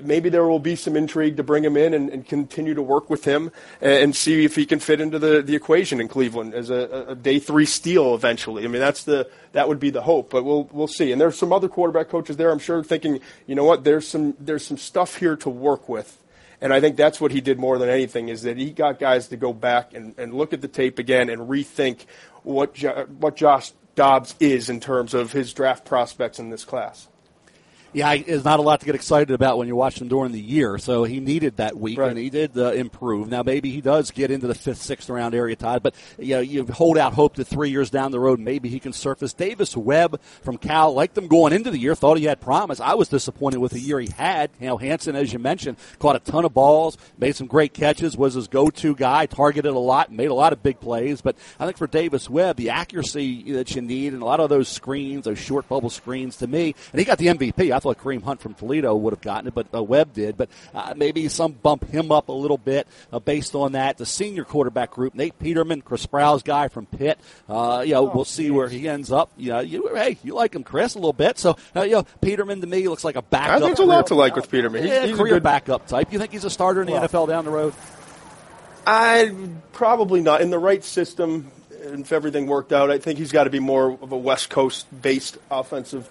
[0.04, 3.10] maybe there will be some intrigue to bring him in and, and, continue to work
[3.10, 6.70] with him and, see if he can fit into the, the equation in Cleveland as
[6.70, 8.64] a, a, day three steal eventually.
[8.64, 11.12] I mean, that's the that would be the hope, but we'll we'll see.
[11.12, 14.36] And there's some other quarterback coaches there, I'm sure, thinking, you know what, there's some
[14.40, 16.18] there's some stuff here to work with.
[16.62, 19.30] And I think that's what he did more than anything is that he got guys
[19.30, 22.06] to go back and, and look at the tape again and rethink
[22.44, 27.08] what jo- what Josh Dobbs is in terms of his draft prospects in this class
[27.94, 30.42] yeah, it's not a lot to get excited about when you watch him during the
[30.42, 30.78] year.
[30.78, 32.10] So he needed that week, right.
[32.10, 33.30] and he did uh, improve.
[33.30, 35.82] Now maybe he does get into the fifth, sixth round area, Todd.
[35.82, 38.80] But you know, you hold out hope that three years down the road, maybe he
[38.80, 39.34] can surface.
[39.34, 42.80] Davis Webb from Cal, like them going into the year, thought he had promise.
[42.80, 44.52] I was disappointed with the year he had.
[44.60, 48.16] You know, Hansen, as you mentioned, caught a ton of balls, made some great catches,
[48.16, 51.22] was his go-to guy, targeted a lot, made a lot of big plays.
[51.22, 54.50] But I think for Davis Webb, the accuracy that you need, and a lot of
[54.50, 57.72] those screens, those short bubble screens, to me, and he got the MVP.
[57.72, 60.38] I thought Kareem Hunt from Toledo would have gotten it, but uh, Webb did.
[60.38, 63.98] But uh, maybe some bump him up a little bit uh, based on that.
[63.98, 67.20] The senior quarterback group, Nate Peterman, Chris Sprow's guy from Pitt.
[67.48, 68.52] Uh, you know, oh, we'll see geez.
[68.52, 69.32] where he ends up.
[69.38, 71.38] You know, you, hey, you like him, Chris, a little bit.
[71.40, 73.58] So, uh, you know, Peterman to me looks like a backup.
[73.58, 74.84] I think there's a lot to like with Peterman.
[74.84, 76.12] He's, yeah, he's career a good backup type.
[76.12, 77.74] You think he's a starter in the well, NFL down the road?
[78.86, 79.32] I
[79.72, 81.52] probably not in the right system.
[81.82, 84.88] If everything worked out, I think he's got to be more of a West Coast
[85.02, 86.10] based offensive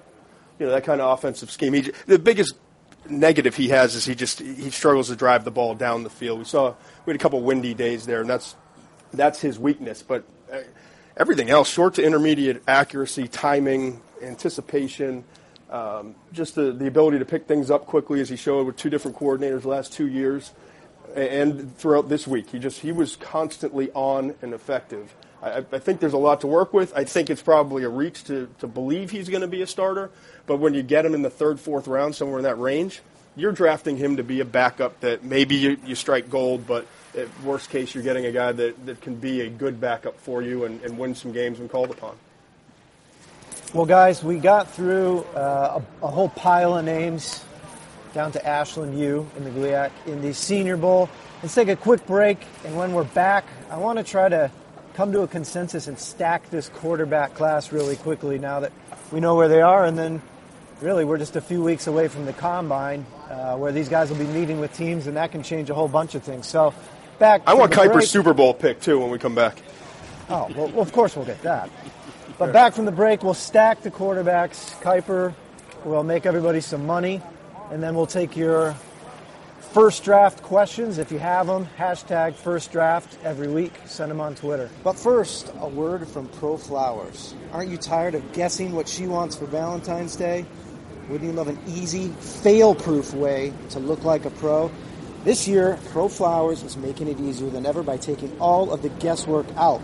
[0.59, 1.73] you know that kind of offensive scheme.
[1.73, 2.55] He, the biggest
[3.09, 6.39] negative he has is he just he struggles to drive the ball down the field.
[6.39, 8.57] We saw we had a couple windy days there, and that's
[9.13, 10.03] that's his weakness.
[10.03, 10.59] But uh,
[11.17, 15.25] everything else, short to intermediate accuracy, timing, anticipation,
[15.71, 18.91] um, just the, the ability to pick things up quickly, as he showed with two
[18.91, 20.53] different coordinators the last two years,
[21.15, 25.15] and throughout this week, he just he was constantly on and effective.
[25.43, 26.93] I, I think there's a lot to work with.
[26.97, 30.11] I think it's probably a reach to, to believe he's going to be a starter.
[30.47, 33.01] But when you get him in the third, fourth round, somewhere in that range,
[33.37, 37.29] you're drafting him to be a backup that maybe you, you strike gold, but at
[37.43, 40.65] worst case, you're getting a guy that, that can be a good backup for you
[40.65, 42.17] and, and win some games when called upon.
[43.73, 47.45] Well, guys, we got through uh, a, a, whole pile of names
[48.15, 51.09] down to Ashland U in the GLIAC in the Senior Bowl.
[51.43, 54.51] Let's take a quick break, and when we're back, I want to try to
[54.99, 58.73] come to a consensus and stack this quarterback class really quickly now that
[59.13, 59.85] we know where they are.
[59.85, 60.21] And then,
[60.81, 64.17] really, we're just a few weeks away from the combine uh, where these guys will
[64.19, 66.49] be meeting with teams, and that can change a whole bunch of things.
[66.49, 66.75] So,
[67.21, 67.43] back.
[67.47, 68.07] I want Kiper's break.
[68.09, 69.63] Super Bowl pick, too, when we come back.
[70.31, 71.71] Oh, well, well, of course we'll get that.
[72.37, 74.83] But back from the break, we'll stack the quarterbacks.
[74.83, 75.33] Kiper
[75.85, 77.23] will make everybody some money,
[77.71, 78.75] and then we'll take your
[79.73, 83.73] First draft questions, if you have them, hashtag first draft every week.
[83.85, 84.71] Send them on Twitter.
[84.83, 87.35] But first, a word from Pro Flowers.
[87.53, 90.47] Aren't you tired of guessing what she wants for Valentine's Day?
[91.11, 94.71] Wouldn't you love an easy, fail proof way to look like a pro?
[95.25, 98.89] This year, Pro Flowers is making it easier than ever by taking all of the
[98.89, 99.83] guesswork out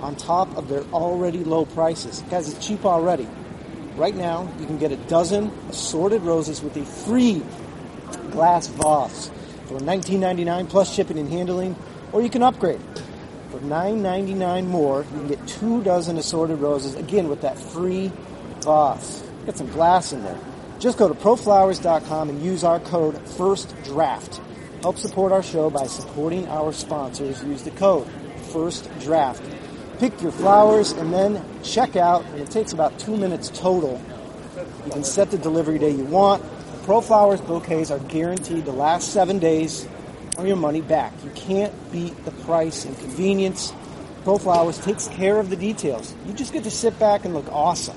[0.00, 2.24] on top of their already low prices.
[2.30, 3.28] Guys, it's cheap already.
[3.94, 7.42] Right now, you can get a dozen assorted roses with a free
[8.30, 9.30] glass vase
[9.66, 11.76] for $19.99 plus shipping and handling,
[12.12, 12.80] or you can upgrade.
[13.50, 18.12] For $9.99 more, you can get two dozen assorted roses, again with that free
[18.60, 19.24] vase.
[19.46, 20.38] Get some glass in there.
[20.78, 24.40] Just go to proflowers.com and use our code FIRSTDRAFT.
[24.82, 27.44] Help support our show by supporting our sponsors.
[27.44, 28.08] Use the code
[28.52, 29.42] FIRSTDRAFT.
[29.98, 34.00] Pick your flowers and then check out, and it takes about two minutes total.
[34.86, 36.42] You can set the delivery day you want.
[36.84, 39.86] Pro Flowers bouquets are guaranteed to last seven days
[40.38, 41.12] or your money back.
[41.24, 43.72] You can't beat the price and convenience.
[44.24, 46.14] Pro Flowers takes care of the details.
[46.26, 47.96] You just get to sit back and look awesome.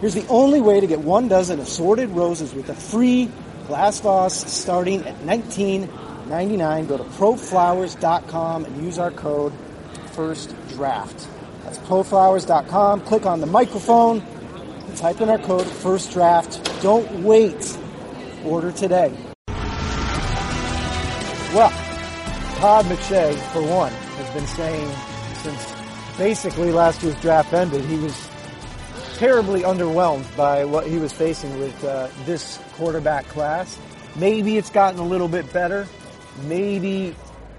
[0.00, 3.30] Here's the only way to get one dozen assorted roses with a free
[3.66, 6.88] glass vase starting at $19.99.
[6.88, 9.52] Go to proflowers.com and use our code
[10.14, 11.26] FIRSTDRAFT.
[11.64, 13.02] That's proflowers.com.
[13.02, 16.82] Click on the microphone and type in our code FIRSTDRAFT.
[16.82, 17.78] Don't wait.
[18.44, 19.12] Order today.
[21.54, 21.70] Well,
[22.58, 24.90] Todd McShay, for one, has been saying
[25.42, 25.72] since
[26.16, 28.28] basically last year's draft ended, he was
[29.16, 33.78] terribly underwhelmed by what he was facing with uh, this quarterback class.
[34.16, 35.86] Maybe it's gotten a little bit better.
[36.44, 37.14] Maybe,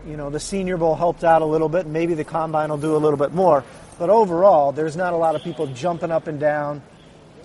[0.05, 1.87] you know, the Senior Bowl helped out a little bit.
[1.87, 3.63] Maybe the Combine will do a little bit more.
[3.99, 6.81] But overall, there's not a lot of people jumping up and down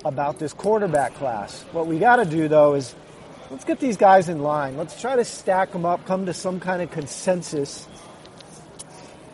[0.05, 1.63] about this quarterback class.
[1.73, 2.95] What we got to do, though, is
[3.51, 4.77] let's get these guys in line.
[4.77, 7.87] Let's try to stack them up, come to some kind of consensus.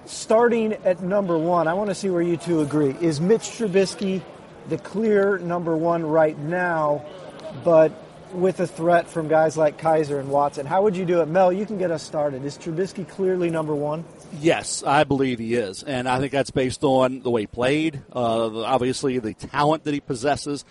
[0.07, 2.97] Starting at number one, I want to see where you two agree.
[3.01, 4.23] Is Mitch Trubisky
[4.69, 7.05] the clear number one right now,
[7.65, 7.93] but
[8.33, 10.67] with a threat from guys like Kizer and Watson?
[10.67, 11.27] How would you do it?
[11.27, 12.45] Mel, you can get us started.
[12.45, 14.05] Is Trubisky clearly number one?
[14.41, 18.03] Yes, I believe he is, and I think that's based on the way he played,
[18.13, 20.65] uh, obviously the talent that he possesses,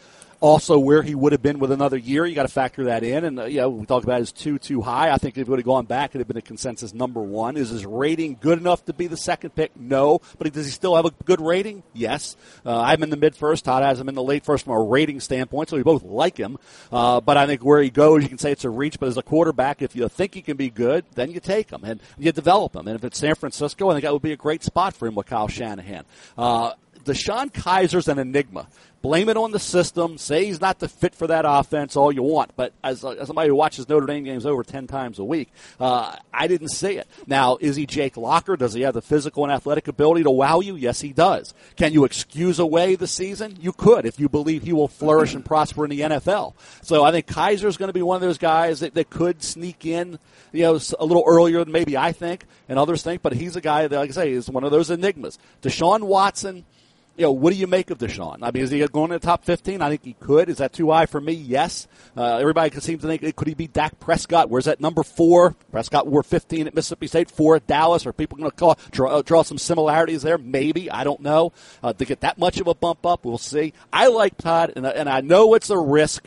[0.44, 2.26] also where he would have been with another year.
[2.26, 3.24] You got to factor that in.
[3.24, 5.10] And, uh, yeah, we talk about his two too high.
[5.10, 7.56] I think if he would have gone back, it'd have been a consensus number one.
[7.56, 9.72] Is his rating good enough to be the second pick?
[9.78, 10.20] No.
[10.38, 11.82] But does he still have a good rating?
[11.94, 12.36] Yes.
[12.66, 13.64] Uh, I'm in the mid first.
[13.64, 16.38] Todd has him in the late first from a rating standpoint, so we both like
[16.38, 16.58] him.
[16.92, 19.00] Uh, but I think where he goes, you can say it's a reach.
[19.00, 21.86] But as a quarterback, if you think he can be good, then you take him
[21.86, 22.86] and you develop him.
[22.90, 25.16] And if it's San Francisco, I think that would be a great spot for him
[25.16, 26.04] with Kyle Shanahan.
[26.38, 28.68] Uh, DeShone Kizer's an enigma.
[29.04, 30.18] Blame it on the system.
[30.18, 32.56] Say he's not the fit for that offense all you want.
[32.56, 36.16] But as, as somebody who watches Notre Dame games over 10 times a week, uh,
[36.34, 37.06] I didn't see it.
[37.28, 38.56] Now, is he Jake Locker?
[38.56, 40.78] Does he have the physical and athletic ability to wow you?
[40.78, 41.54] Yes, he does.
[41.76, 43.58] Can you excuse away the season?
[43.60, 46.54] You could if you believe he will flourish and prosper in the NFL.
[46.82, 49.86] So I think Kizer's going to be one of those guys that, that could sneak
[49.86, 50.18] in,
[50.54, 53.22] you know, a little earlier than maybe I think and others think.
[53.22, 55.38] But he's a guy that, like I say, is one of those enigmas.
[55.62, 56.64] Deshaun Watson–
[57.16, 58.40] you know, what do you make of Deshaun?
[58.42, 59.82] I mean, is he going to the top 15?
[59.82, 60.50] I think he could.
[60.50, 61.34] Is that too high for me?
[61.34, 61.88] Yes.
[62.18, 64.50] Uh, everybody seems to think, could he be Dak Prescott?
[64.50, 65.56] Where's that number four?
[65.72, 68.08] Prescott wore 15 at Mississippi State, four at Dallas.
[68.08, 70.40] Are people going to call, draw, uh, draw, some similarities there?
[70.40, 70.90] Maybe.
[70.90, 71.54] I don't know.
[71.84, 73.74] Uh, to get that much of a bump up, we'll see.
[73.92, 76.26] I like Todd, and, and I know it's a risk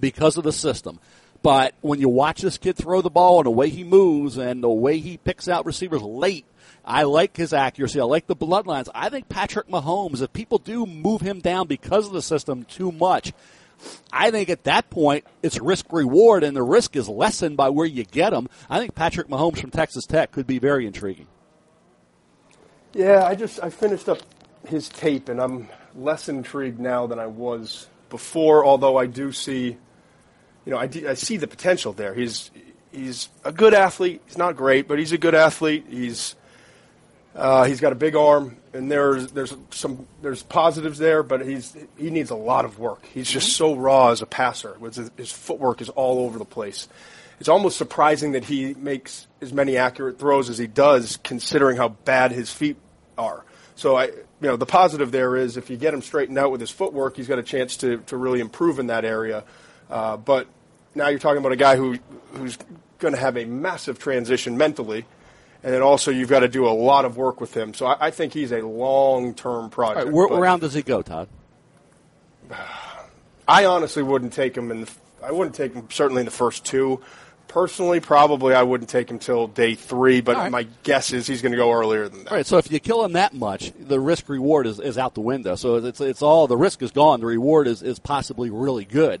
[0.00, 1.00] because of the system.
[1.42, 4.64] But when you watch this kid throw the ball and the way he moves and
[4.64, 6.46] the way he picks out receivers late,
[6.86, 8.00] I like his accuracy.
[8.00, 8.88] I like the bloodlines.
[8.94, 12.92] I think Patrick Mahomes, if people do move him down because of the system too
[12.92, 13.32] much,
[14.12, 17.86] I think at that point it's risk reward, and the risk is lessened by where
[17.86, 18.48] you get him.
[18.70, 21.26] I think Patrick Mahomes from Texas Tech could be very intriguing.
[22.94, 24.20] Yeah, I just I finished up
[24.66, 28.64] his tape, and I'm less intrigued now than I was before.
[28.64, 29.76] Although I do see,
[30.64, 32.14] you know, I, I see the potential there.
[32.14, 32.50] He's
[32.92, 34.22] he's a good athlete.
[34.26, 35.86] He's not great, but he's a good athlete.
[35.90, 36.36] He's
[37.36, 41.76] uh, he's got a big arm, and there's there's some there's positives there, but he's
[41.98, 43.04] he needs a lot of work.
[43.12, 44.76] He's just so raw as a passer.
[45.16, 46.88] His, footwork is all over the place.
[47.38, 51.90] It's almost surprising that he makes as many accurate throws as he does, considering how
[51.90, 52.78] bad his feet
[53.18, 53.44] are.
[53.74, 56.62] So I, you know, the positive there is if you get him straightened out with
[56.62, 59.44] his footwork, he's got a chance to to really improve in that area.
[59.90, 60.46] Uh, but
[60.94, 61.98] now you're talking about a guy who
[62.32, 62.56] who's
[62.98, 65.04] going to have a massive transition mentally
[65.66, 67.74] and then also you've got to do a lot of work with him.
[67.74, 70.06] So I, I think he's a long-term project.
[70.06, 71.28] Right, where around does he go, Todd?
[73.48, 74.82] I honestly wouldn't take him in.
[74.82, 74.90] The,
[75.24, 77.02] I wouldn't take him certainly in the first two.
[77.48, 80.52] Personally, probably I wouldn't take him till day three, but right.
[80.52, 82.30] my guess is he's going to go earlier than that.
[82.30, 85.14] All right, so if you kill him that much, the risk reward is, is out
[85.14, 85.56] the window.
[85.56, 87.18] So it's it's all the risk is gone.
[87.18, 89.20] The reward is, is possibly really good.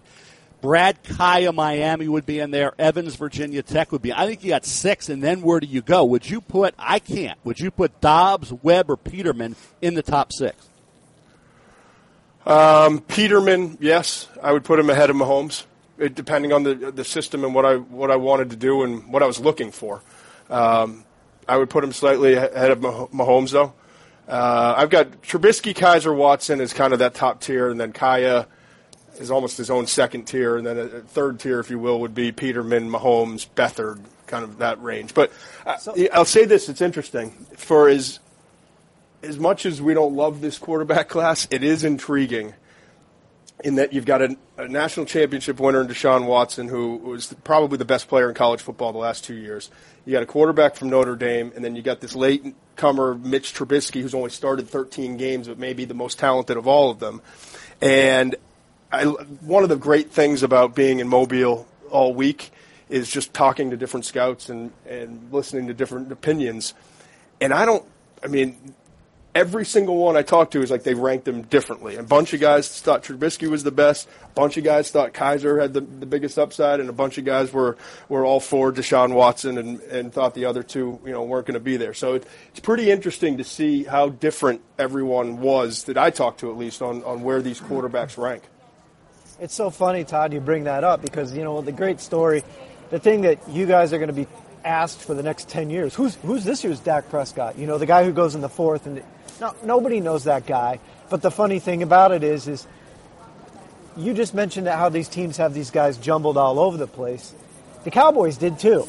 [0.66, 2.72] Brad Kaaya, Miami would be in there.
[2.76, 4.12] Evans, Virginia Tech would be.
[4.12, 6.04] I think you got six, and then where do you go?
[6.06, 6.74] Would you put?
[6.76, 7.38] I can't.
[7.44, 10.68] Would you put Dobbs, Webb, or Peterman in the top six?
[12.44, 15.66] Um, Peterman, yes, I would put him ahead of Mahomes,
[15.98, 19.06] it, depending on the the system and what I what I wanted to do and
[19.12, 20.02] what I was looking for.
[20.50, 21.04] Um,
[21.48, 23.72] I would put him slightly ahead of Mahomes, though.
[24.26, 28.48] Uh, I've got Trubisky, Kizer, Watson is kind of that top tier, and then Kaaya
[29.20, 32.14] is almost his own second tier, and then a third tier, if you will, would
[32.14, 35.14] be Peterman, Mahomes, Beathard, kind of that range.
[35.14, 35.32] But
[35.64, 38.20] uh, so, I'll say this: it's interesting for as
[39.22, 42.54] as much as we don't love this quarterback class, it is intriguing
[43.64, 47.78] in that you've got a, a, national championship winner in Deshaun Watson, who was probably
[47.78, 49.70] the best player in college football the last two years.
[50.04, 53.54] You got a quarterback from Notre Dame, and then you got this late comer, Mitch
[53.54, 57.22] Trubisky, who's only started 13 games, but maybe the most talented of all of them.
[57.80, 58.36] And
[58.92, 62.50] I, one of the great things about being in Mobile all week
[62.88, 66.74] is just talking to different scouts and, and listening to different opinions.
[67.40, 67.84] And I don't,
[68.22, 68.74] I mean,
[69.36, 71.96] every single one I talked to is like they ranked them differently.
[71.96, 74.08] A bunch of guys thought Trubisky was the best.
[74.24, 77.26] A bunch of guys thought Kizer had the, the biggest upside, and a bunch of
[77.26, 77.76] guys were,
[78.08, 81.54] were all for Deshaun Watson and, and thought the other two you know weren't going
[81.54, 81.92] to be there.
[81.92, 86.50] So it, it's pretty interesting to see how different everyone was that I talked to
[86.50, 88.44] at least on, on where these quarterbacks rank.
[89.38, 92.42] It's so funny, Todd, you bring that up because you know the great story,
[92.90, 94.26] the thing that you guys are going to be
[94.64, 95.94] asked for the next 10 years.
[95.94, 97.58] Who's, who's this year's Dak Prescott?
[97.58, 99.02] You know, the guy who goes in the fourth and
[99.38, 100.80] no, nobody knows that guy.
[101.10, 102.66] But the funny thing about it is, is
[103.96, 107.34] you just mentioned how these teams have these guys jumbled all over the place.
[107.84, 108.88] The Cowboys did too.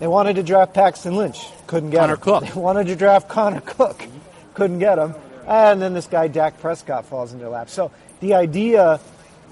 [0.00, 2.20] They wanted to draft Paxton Lynch, couldn't get Connor him.
[2.20, 2.44] Cook.
[2.44, 4.02] They wanted to draft Connor Cook,
[4.54, 5.14] couldn't get him.
[5.46, 7.68] And then this guy Dak Prescott falls in their lap.
[7.68, 8.98] So the idea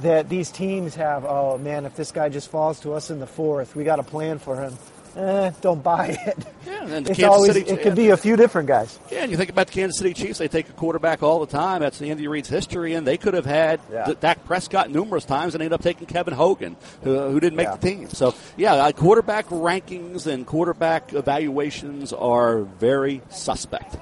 [0.02, 3.26] that these teams have, oh man, if this guy just falls to us in the
[3.26, 4.76] fourth, we got a plan for him
[5.16, 6.38] eh, don't buy it.
[6.66, 8.98] Yeah, and the it's Kansas always, City, it could be a few different guys.
[9.10, 11.46] Yeah, and you think about the Kansas City Chiefs; they take a quarterback all the
[11.46, 11.80] time.
[11.80, 14.12] That's the Andy Reid's history, and they could have had yeah.
[14.20, 17.76] Dak Prescott numerous times, and ended up taking Kevin Hogan, who, who didn't make yeah.
[17.76, 18.08] the team.
[18.10, 23.96] So, yeah, uh, quarterback rankings and quarterback evaluations are very suspect.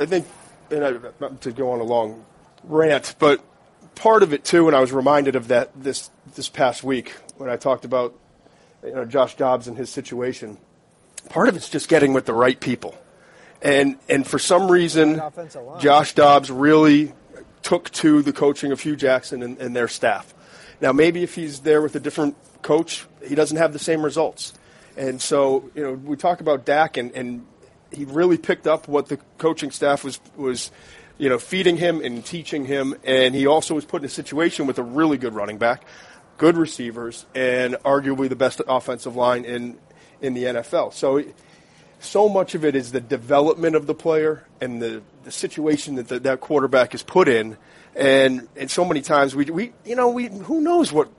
[0.00, 0.26] I think,
[0.70, 2.24] and I, not to go on a long
[2.64, 3.44] rant, but
[4.00, 7.50] part of it too, and I was reminded of that this this past week when
[7.50, 8.14] I talked about
[8.82, 10.56] you know, Josh Dobbs and his situation.
[11.28, 12.96] Part of it's just getting with the right people.
[13.62, 15.20] And, and for some reason,
[15.80, 17.12] Josh Dobbs really
[17.62, 20.32] took to the coaching of Hue Jackson and, and their staff.
[20.80, 24.54] Now, maybe if he's there with a different coach, he doesn't have the same results.
[24.96, 27.46] And so, you know, we talk about Dak, and, and
[27.92, 30.70] he really picked up what the coaching staff was was,
[31.20, 32.96] you know, feeding him and teaching him.
[33.04, 35.84] And he also was put in a situation with a really good running back
[36.40, 39.76] good receivers, and arguably the best offensive line in
[40.22, 40.94] in the NFL.
[40.94, 41.22] So,
[41.98, 46.08] so much of it is the development of the player and the, the situation that
[46.08, 47.58] the, that quarterback is put in,
[47.94, 51.10] and and so many times we we you know we who knows what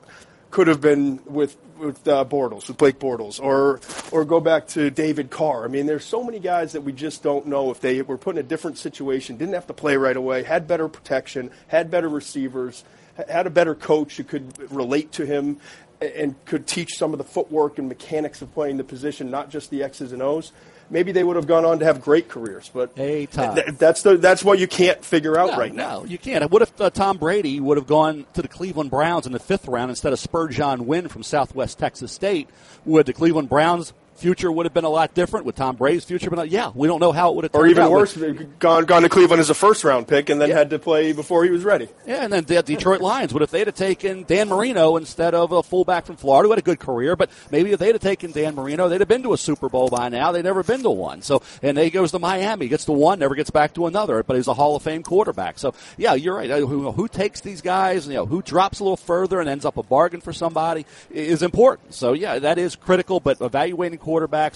[0.49, 4.89] could have been with with uh, Bortles, with Blake Bortles, or or go back to
[4.89, 5.65] David Carr.
[5.65, 8.35] I mean, there's so many guys that we just don't know if they were put
[8.35, 12.07] in a different situation, didn't have to play right away, had better protection, had better
[12.07, 12.83] receivers
[13.29, 15.57] had a better coach who could relate to him
[16.01, 19.69] and could teach some of the footwork and mechanics of playing the position, not just
[19.69, 20.51] the X's and O's,
[20.91, 22.69] maybe they would have gone on to have great careers.
[22.71, 23.55] But hey, Tom.
[23.55, 25.99] Th- that's the that's what you can't figure out no, right now.
[25.99, 26.51] No, you can't.
[26.51, 29.67] What if uh, Tom Brady would have gone to the Cleveland Browns in the fifth
[29.67, 32.49] round instead of Spurgeon Wynn from Southwest Texas State?
[32.85, 35.45] Would the Cleveland Browns future would have been a lot different.
[35.45, 37.51] With Tom Brady's future But yeah, we don't know how it would have.
[37.51, 40.39] Turned Or even worse, with, gone gone to Cleveland as a first round pick and
[40.39, 40.57] then yeah.
[40.57, 41.89] had to play before he was ready.
[42.05, 43.33] Yeah, and then the Detroit Lions.
[43.33, 46.59] What if they'd have taken Dan Marino instead of a fullback from Florida who had
[46.59, 47.15] a good career?
[47.15, 49.89] But maybe if they'd have taken Dan Marino, they'd have been to a Super Bowl
[49.89, 50.31] by now.
[50.31, 51.21] They'd never been to one.
[51.21, 54.23] So and he goes to Miami, gets to one, never gets back to another.
[54.23, 55.57] But he's a Hall of Fame quarterback.
[55.57, 56.49] So yeah, you're right.
[56.49, 58.07] Who, who takes these guys?
[58.07, 61.41] You know, who drops a little further and ends up a bargain for somebody is
[61.41, 61.93] important.
[61.93, 63.19] So yeah, that is critical.
[63.19, 64.10] But evaluating quarterbacks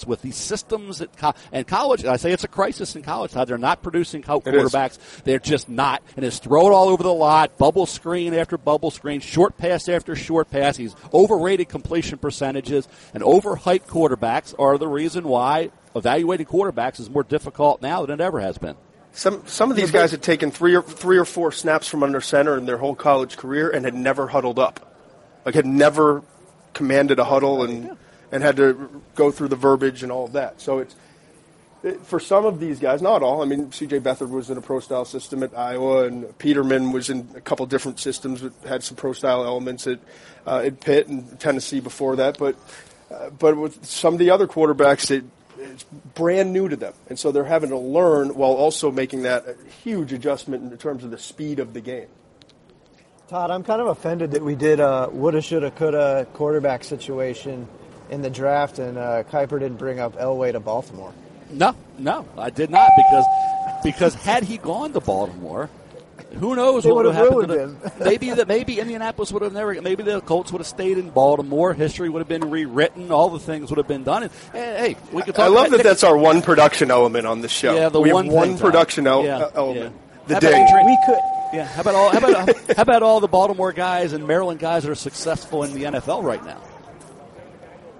[0.06, 2.06] with these systems at co- and college.
[2.06, 3.34] I say it's a crisis in college.
[3.34, 5.24] How they're not producing quarterbacks.
[5.24, 7.58] They're just not, and it's thrown all over the lot.
[7.58, 10.78] Bubble screen after bubble screen, short pass after short pass.
[10.78, 17.24] He's overrated completion percentages and overhyped quarterbacks are the reason why evaluating quarterbacks is more
[17.24, 18.76] difficult now than it ever has been.
[19.14, 22.20] Some some of these guys had taken three or three or four snaps from under
[22.20, 24.94] center in their whole college career and had never huddled up,
[25.46, 26.22] like had never
[26.74, 27.96] commanded a huddle and
[28.36, 30.60] and had to go through the verbiage and all of that.
[30.60, 30.94] So it's
[31.84, 33.42] it, for some of these guys, not all.
[33.42, 34.02] I mean, C.J.
[34.02, 37.66] Beathard was in a pro style system at Iowa, and Peterman was in a couple
[37.66, 40.00] different systems that had some pro style elements at
[40.46, 42.38] uh, at Pitt and Tennessee before that.
[42.38, 42.58] But
[43.10, 45.24] uh, but with some of the other quarterbacks, it,
[45.58, 49.48] it's brand new to them, and so they're having to learn while also making that
[49.48, 52.08] a huge adjustment in terms of the speed of the game.
[53.30, 57.68] Todd, I'm kind of offended that we did a woulda, shoulda, coulda quarterback situation
[58.10, 61.14] in the draft, and uh, Kiper didn't bring up Elway to Baltimore.
[61.52, 63.26] No, no, I did not because
[63.84, 65.70] because had he gone to Baltimore,
[66.34, 67.82] who knows They what would would've happened?
[67.84, 69.80] To the, maybe that maybe Indianapolis would have never.
[69.82, 71.74] Maybe the Colts would have stayed in Baltimore.
[71.74, 73.12] History would have been rewritten.
[73.12, 74.24] All the things would have been done.
[74.24, 75.46] And, hey, we could talk.
[75.46, 77.76] I love about that that's our one production element on the show.
[77.76, 79.94] Yeah, the we one have one production el- Yeah, element.
[79.96, 80.24] yeah.
[80.28, 80.68] The How about ding.
[80.68, 81.20] Adrian- We could.
[81.54, 84.84] Yeah, how about all how about how about all the Baltimore guys and Maryland guys
[84.84, 86.60] that are successful in the NFL right now?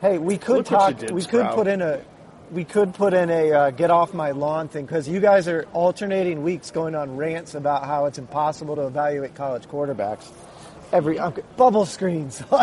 [0.06, 0.98] Hey, we could Look talk.
[1.00, 2.00] did, we could put in a.
[2.52, 5.66] We could put in a uh, get off my lawn thing because you guys are
[5.74, 10.32] alternating weeks going on rants about how it's impossible to evaluate college quarterbacks.
[10.92, 12.44] Every okay, bubble screens.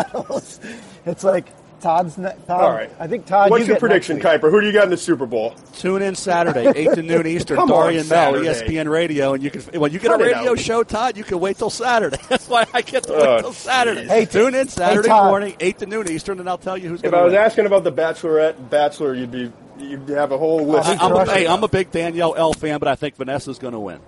[1.05, 1.47] It's like
[1.83, 2.17] Todd's.
[2.17, 2.89] Ne- Todd, All right.
[2.99, 3.51] I think Todd.
[3.51, 4.27] What's you your get prediction, next.
[4.41, 4.49] Kiper?
[4.49, 5.53] Who do you got in the Super Bowl?
[5.73, 7.57] Tune in Saturday, eight to noon Eastern.
[7.57, 10.55] Come on, Darian Mel, ESPN Radio, and you can when you get Cut a radio
[10.55, 12.17] show, Todd, you can wait till Saturday.
[12.29, 14.07] That's why I get to wait Oh, till Saturday.
[14.07, 15.27] Hey, tune in Saturday Todd.
[15.29, 17.33] morning, eight to noon Eastern, and I'll tell you who's going to If I was
[17.33, 17.41] win.
[17.41, 20.87] asking about the Bachelorette and Bachelor, you'd be you'd have a whole list.
[20.89, 21.45] I, am a, hey.
[21.47, 23.99] I'm a big Danielle L fan, but I think Vanessa's going to win.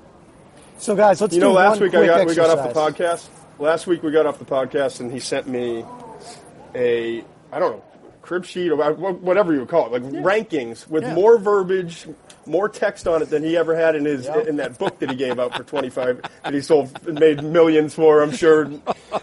[0.78, 2.74] So guys, let's You do know, last one week I quick got we got off
[2.74, 3.28] the podcast.
[3.60, 5.86] Last week we got off the podcast, and he sent me
[6.74, 7.24] a
[7.56, 7.84] I don't know
[8.22, 11.14] crib sheet or whatever you would call it, like rankings with Yeah.
[11.14, 12.08] more verbiage,
[12.47, 14.39] more text on it than he ever had in his Yeah.
[14.41, 17.43] in that book that he gave out for twenty five that he sold and made
[17.43, 18.24] millions for.
[18.24, 18.68] I'm sure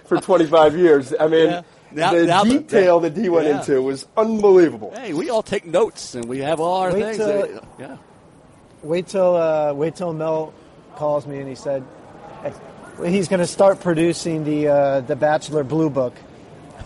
[0.06, 1.12] for twenty five years.
[1.18, 1.48] I mean.
[1.50, 1.62] Yeah.
[1.94, 3.58] Now- the now the- detail that he went Yeah.
[3.58, 4.94] into was unbelievable.
[4.96, 7.16] Hey, we all take notes, and we have all our Wait things.
[7.18, 7.96] till- yeah.
[8.82, 10.54] Wait till uh, wait till Mel
[10.96, 11.82] calls me and he said
[12.42, 12.52] hey,
[13.10, 16.14] he's going to start producing the uh, the Bachelor Blue Book.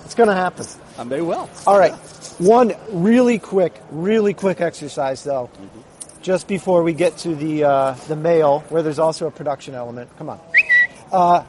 [0.07, 0.65] It's going to happen.
[0.99, 1.51] I may well.
[1.67, 1.93] All right,
[2.39, 5.51] one really quick, really quick exercise though.
[6.23, 10.09] Just before we get to the uh, the mail, where there's also a production element.
[10.17, 10.41] Come on.
[11.11, 11.45] Uh,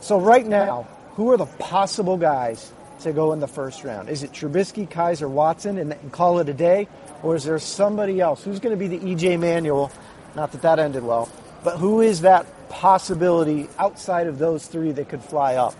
[0.00, 2.72] so right now, who are the possible guys
[3.02, 4.08] to go in the first round?
[4.08, 6.88] Is it Trubisky, Kizer, Watson, and, and call it a day,
[7.22, 8.42] or is there somebody else?
[8.42, 9.92] Who's going to be the EJ Manuel?
[10.34, 11.28] Not that that ended well,
[11.62, 15.76] but who is that possibility outside of those three that could fly up?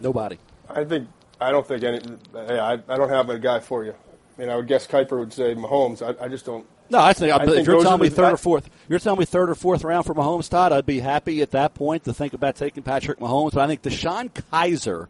[0.00, 0.38] Nobody.
[0.74, 1.08] I think
[1.40, 2.00] I don't think any.
[2.32, 3.94] Hey, I, I don't have a guy for you.
[4.36, 6.02] I mean, I would guess Kiper would say Mahomes.
[6.02, 6.66] I, I just don't.
[6.90, 9.18] No, I think, I if think you're telling me third I- or fourth, you're telling
[9.18, 10.72] me third or fourth round for Mahomes, Todd.
[10.72, 13.52] I'd be happy at that point to think about taking Patrick Mahomes.
[13.52, 15.06] But I think DeShone Kizer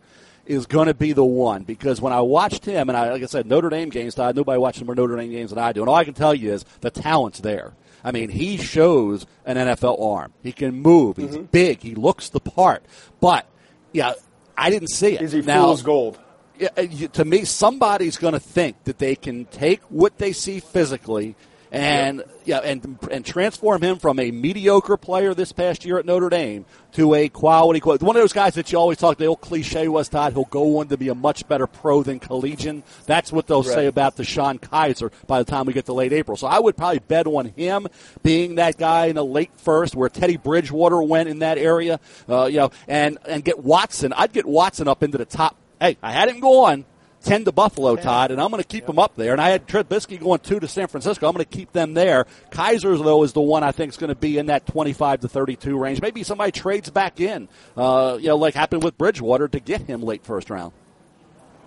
[0.47, 3.27] is going to be the one because when I watched him, and I, like I
[3.27, 4.37] said, Notre Dame games, Todd.
[4.37, 6.53] Nobody watches more Notre Dame games than I do, and all I can tell you
[6.53, 7.73] is the talent's there.
[8.05, 10.33] I mean, he shows an NFL arm.
[10.43, 11.17] He can move.
[11.17, 11.45] He's Mm-hmm.
[11.47, 11.81] big.
[11.81, 12.85] He looks the part.
[13.21, 13.47] But
[13.93, 14.13] yeah,
[14.57, 15.23] I didn't see it.
[15.23, 16.19] Is he now, fool's gold?
[16.59, 20.61] yeah, uh, to me, somebody's going to think that they can take what they see
[20.61, 21.35] physically
[21.75, 26.29] and yeah, and and transform him from a mediocre player this past year at Notre
[26.29, 27.81] Dame to a quality.
[27.81, 28.01] Quote.
[28.01, 29.19] One of those guys that you always talk.
[29.19, 30.35] The old cliche was Todd.
[30.35, 32.85] He'll go on to be a much better pro than collegian.
[33.07, 33.87] That's what they'll say Right.
[33.87, 36.37] about DeShone Kizer by the time we get to late April.
[36.37, 37.89] So I would probably bet on him
[38.23, 41.99] being that guy in the late first, where Teddy Bridgewater went in that area.
[42.29, 44.13] Uh, you know, and and get Watson.
[44.13, 46.85] I'd get Watson up into the top hey, I had him going
[47.25, 49.33] 10 to Buffalo, Todd, and I'm going to keep them up there.
[49.33, 51.27] And I had Trubisky going 2 to San Francisco.
[51.27, 52.27] I'm going to keep them there.
[52.51, 55.29] Kizer's, though, is the one I think is going to be in that 25 to
[55.29, 56.01] 32 range.
[56.01, 60.03] Maybe somebody trades back in, uh, you know, like happened with Bridgewater to get him
[60.03, 60.73] late first round.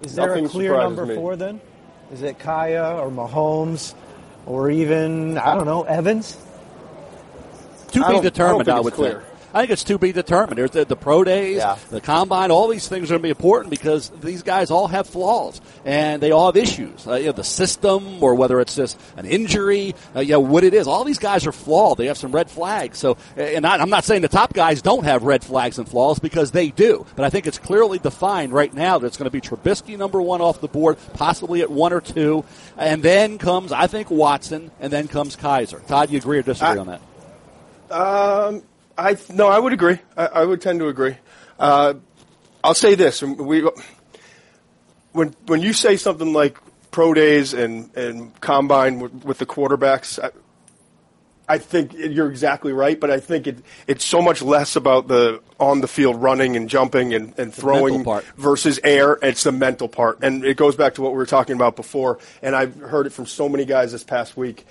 [0.03, 1.15] Is there Nothing a clear number me.
[1.15, 1.59] four then?
[2.11, 3.95] Is it Kaaya or Mahomes
[4.45, 6.37] or even I don't know Evans?
[7.93, 9.21] To I be don't- I determined, I, would clear.
[9.21, 9.36] think.
[9.57, 10.59] I think it's to be determined.
[10.59, 11.77] There's the, the pro days, Yeah.
[11.89, 15.07] the combine, all these things are going to be important because these guys all have
[15.07, 17.07] flaws and they all have issues.
[17.07, 20.63] Uh, you know, the system, or whether it's just an injury, uh, you know, what
[20.63, 20.85] it is.
[20.87, 21.97] All these guys are flawed.
[21.97, 22.99] They have some red flags.
[22.99, 26.19] So, and I, I'm not saying the top guys don't have red flags and flaws
[26.19, 29.31] because they do, but I think it's clearly defined right now that it's going to
[29.31, 32.45] be Trubisky number one off the board, possibly at one or two,
[32.77, 35.83] and then comes I think Watson, and then comes Kizer.
[35.87, 37.01] Todd, you agree or disagree I- on that?
[37.89, 38.61] Um,
[38.97, 39.99] I no, I would agree.
[40.15, 41.17] I, I would tend to agree.
[41.59, 41.95] Uh,
[42.63, 43.67] I'll say this: we
[45.11, 46.57] when when you say something like
[46.91, 50.23] pro days and and combine with, with the quarterbacks.
[50.23, 50.31] I,
[51.49, 55.41] I think you're exactly right, but I think it, it's so much less about the
[55.59, 58.25] on the field running and jumping and, and throwing part.
[58.35, 59.17] versus air.
[59.21, 62.19] It's the mental part, and it goes back to what we were talking about before.
[62.41, 64.65] And I've heard it from so many guys this past week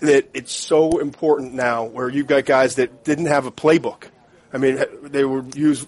[0.00, 4.04] that it's so important now, where you've got guys that didn't have a playbook.
[4.52, 5.86] I mean, they would use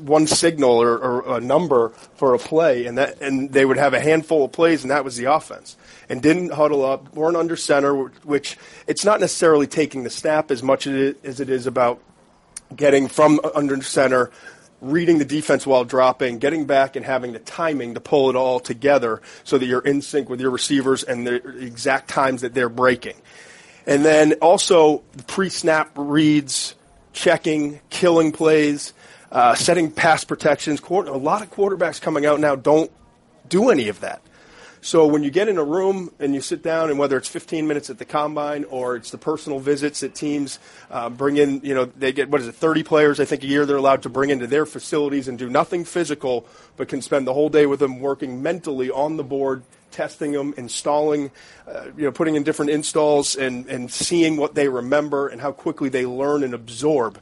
[0.00, 3.94] one signal or, or a number for a play, and that and they would have
[3.94, 5.76] a handful of plays, and that was the offense.
[6.08, 10.62] And didn't huddle up, weren't under center, which it's not necessarily taking the snap as
[10.62, 12.00] much as it- as it is about
[12.74, 14.30] getting from under center
[14.80, 18.60] reading the defense while dropping, getting back and having the timing to pull it all
[18.60, 22.68] together so that you're in sync with your receivers and the exact times that they're
[22.68, 23.16] breaking.
[23.86, 26.74] And then also pre-snap reads,
[27.12, 28.92] checking, killing plays,
[29.32, 30.80] uh, setting pass protections.
[30.80, 32.90] A lot of quarterbacks coming out now don't
[33.48, 34.20] do any of that.
[34.80, 37.66] So when you get in a room and you sit down, and whether it's 15
[37.66, 40.58] minutes at the combine or it's the personal visits that teams
[40.90, 43.46] uh, bring in, you know, they get what is it, 30 players I think a
[43.46, 46.46] year they're allowed to bring into their facilities and do nothing physical,
[46.76, 50.54] but can spend the whole day with them working mentally on the board, testing them,
[50.56, 51.30] installing,
[51.66, 55.52] uh, you know, putting in different installs and, and seeing what they remember and how
[55.52, 57.20] quickly they learn and absorb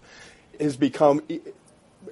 [0.60, 1.20] has become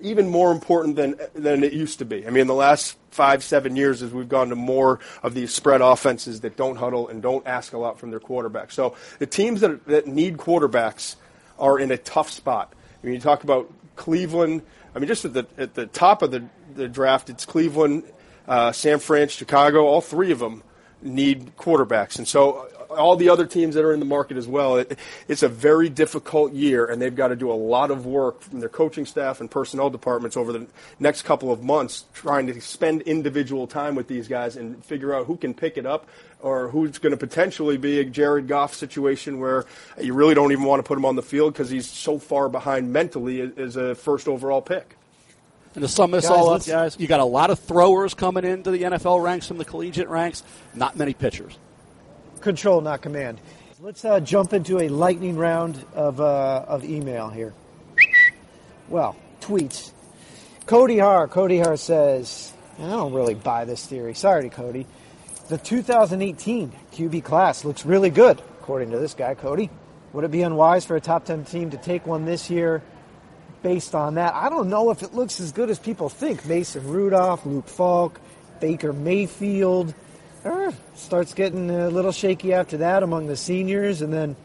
[0.00, 2.26] even more important than than it used to be.
[2.26, 5.52] I mean, in the last five, seven years, as we've gone to more of these
[5.52, 8.72] spread offenses that don't huddle and don't ask a lot from their quarterback.
[8.72, 11.16] So the teams that that need quarterbacks
[11.58, 12.72] are in a tough spot.
[13.02, 14.62] I mean, you talk about Cleveland.
[14.94, 18.04] I mean, just at the at the top of the the draft, it's Cleveland,
[18.48, 19.86] uh, San Fran, Chicago.
[19.86, 20.62] All three of them
[21.02, 24.76] need quarterbacks, and so all the other teams that are in the market as well.
[24.76, 28.42] It, it's a very difficult year, and they've got to do a lot of work
[28.42, 30.66] from their coaching staff and personnel departments over the
[30.98, 35.26] next couple of months trying to spend individual time with these guys and figure out
[35.26, 36.06] who can pick it up
[36.40, 39.64] or who's going to potentially be a Jared Goff situation where
[40.00, 42.48] you really don't even want to put him on the field because he's so far
[42.48, 44.96] behind mentally as a first overall pick.
[45.74, 48.44] And to sum this guys, all up, guys, you got a lot of throwers coming
[48.44, 50.42] into the NFL ranks from the collegiate ranks,
[50.74, 51.56] not many pitchers
[52.42, 53.40] control, not command.
[53.80, 57.52] Let's uh, jump into a lightning round of, uh, of email here.
[58.88, 59.92] Well, tweets.
[60.66, 61.26] Cody Har.
[61.26, 64.14] Cody Har says, I don't really buy this theory.
[64.14, 64.86] Sorry, Cody.
[65.48, 69.70] The 2018 QB class looks really good, according to this guy, Cody.
[70.12, 72.82] Would it be unwise for a top 10 team to take one this year
[73.62, 74.34] based on that?
[74.34, 76.46] I don't know if it looks as good as people think.
[76.46, 78.20] Mason Rudolph, Luke Falk,
[78.60, 79.94] Baker Mayfield
[80.44, 84.36] uh, starts getting a little shaky after that among the seniors, and then,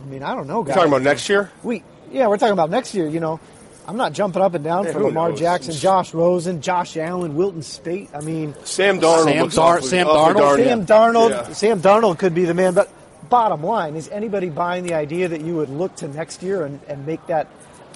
[0.00, 0.76] I mean, I don't know, guys.
[0.76, 1.50] You're talking about next year?
[1.62, 3.08] We, yeah, we're talking about next year.
[3.08, 3.40] You know,
[3.86, 5.38] I'm not jumping up and down for Lamar knows?
[5.38, 8.10] Jackson, Josh Rosen, Josh Allen, Wilton Speight.
[8.14, 9.24] I mean, Sam Darnold.
[9.24, 10.56] Sam, Dar- Sam Darnold.
[10.56, 11.30] Sam Darnold.
[11.30, 11.52] Yeah.
[11.52, 12.74] Sam Darnold could be the man.
[12.74, 12.90] But
[13.28, 16.80] bottom line, is anybody buying the idea that you would look to next year and,
[16.88, 17.48] and make that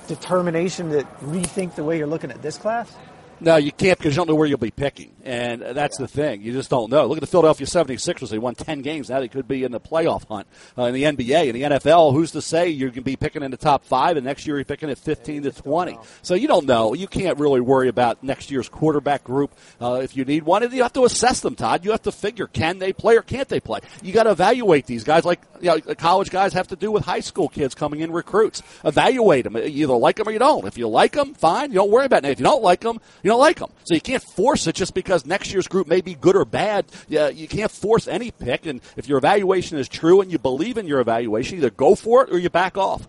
[0.07, 2.95] determination to rethink the way you're looking at this class?
[3.41, 5.13] No, you can't because you don't know where you'll be picking.
[5.25, 6.07] And that's yeah.
[6.07, 6.43] the thing.
[6.43, 7.07] You just don't know.
[7.07, 8.31] Look at the Philadelphia 76ers.
[8.31, 9.09] They won 10 games.
[9.09, 10.47] Now they could be in the playoff hunt.
[10.77, 13.43] Uh, in the NBA, in the NFL, who's to say you're going to be picking
[13.43, 15.99] in the top five and next year you're picking at 15 to 20?
[16.23, 16.95] So you don't know.
[16.95, 19.55] You can't really worry about next year's quarterback group.
[19.81, 21.85] Uh, if you need one, you have to assess them, Todd.
[21.85, 23.81] You have to figure can they play or can't they play?
[24.03, 26.91] You got to evaluate these guys like you know, the college guys have to do
[26.91, 28.63] with high school kids coming in recruits.
[28.85, 29.57] Evaluate them.
[29.57, 30.67] You either like them or you don't.
[30.67, 31.71] If you like them, fine.
[31.71, 32.31] You don't worry about it.
[32.31, 33.71] If you don't like them, you don't like them.
[33.85, 36.87] So you can't force it just because next year's group may be good or bad.
[37.09, 38.67] Yeah, you can't force any pick.
[38.67, 42.25] And if your evaluation is true and you believe in your evaluation, either go for
[42.25, 43.09] it or you back off.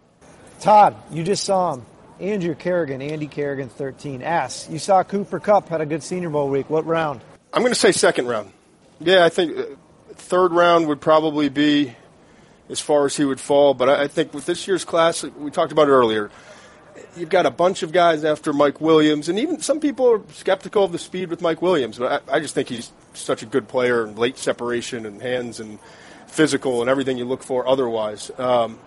[0.60, 1.86] Todd, you just saw him.
[2.20, 4.22] Andrew Kerrigan, Andy Kerrigan, 13.
[4.22, 6.70] Asks, you saw Cooper Kupp had a good Senior Bowl week.
[6.70, 7.22] What round?
[7.52, 8.52] I'm going to say second round.
[9.00, 9.64] Yeah, I think uh,
[10.14, 11.96] third round would probably be
[12.70, 13.74] as far as he would fall.
[13.74, 16.30] But I think with this year's class, we talked about it earlier
[17.16, 20.84] you've got a bunch of guys after Mike Williams, and even some people are skeptical
[20.84, 21.97] of the speed with Mike Williams.
[21.97, 25.59] But I, I just think he's such a good player and late separation and hands
[25.59, 25.80] and
[26.28, 28.32] physical and everything you look for otherwise.
[28.38, 28.80] Um,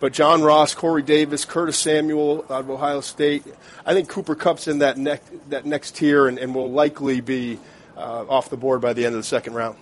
[0.00, 3.44] but John Ross, Corey Davis, Curtis Samuel out of Ohio State,
[3.84, 7.58] I think Cooper Kupp's in that, next that next tier and, and will likely be
[7.96, 9.76] uh, off the board by the end of the second round.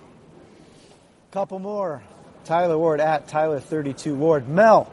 [1.31, 2.01] Couple more.
[2.45, 4.47] Tyler Ward at Tyler32 Ward.
[4.47, 4.91] Mel,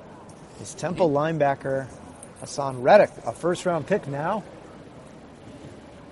[0.60, 1.88] is Temple linebacker
[2.44, 4.44] Haason Reddick, a first round pick now.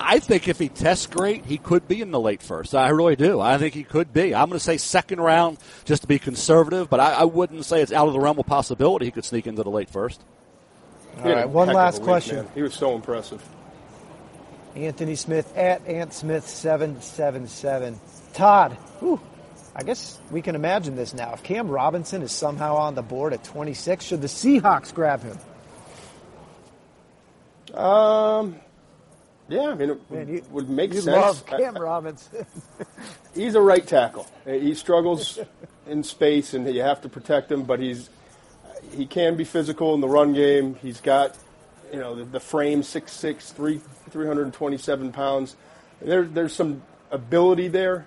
[0.00, 2.74] I think if he tests great, he could be in the late first.
[2.74, 3.40] I really do.
[3.40, 4.34] I think he could be.
[4.34, 7.80] I'm going to say second round just to be conservative, but I, I wouldn't say
[7.82, 10.20] it's out of the realm of possibility he could sneak into the late first.
[11.18, 12.48] All right, one last question.
[12.54, 13.46] He was so impressive.
[14.74, 18.00] Anthony Smith at Ant Smith seven seven seven.
[18.32, 19.20] Todd, whew,
[19.76, 21.32] I guess we can imagine this now.
[21.32, 25.38] If Cam Robinson is somehow on the board at 26, should the Seahawks grab him?
[27.74, 28.56] Um,
[29.48, 31.16] yeah, I mean, it Man, you, would make you sense.
[31.16, 32.46] love Cam Robinson.
[33.34, 34.26] he's a right tackle.
[34.46, 35.38] He struggles
[35.86, 37.64] in space, and you have to protect him.
[37.64, 38.08] But he's
[38.94, 40.76] he can be physical in the run game.
[40.76, 41.36] He's got
[41.92, 45.56] you know the, the frame six six three three hundred and twenty seven pounds.
[46.00, 48.06] There, there's some ability there,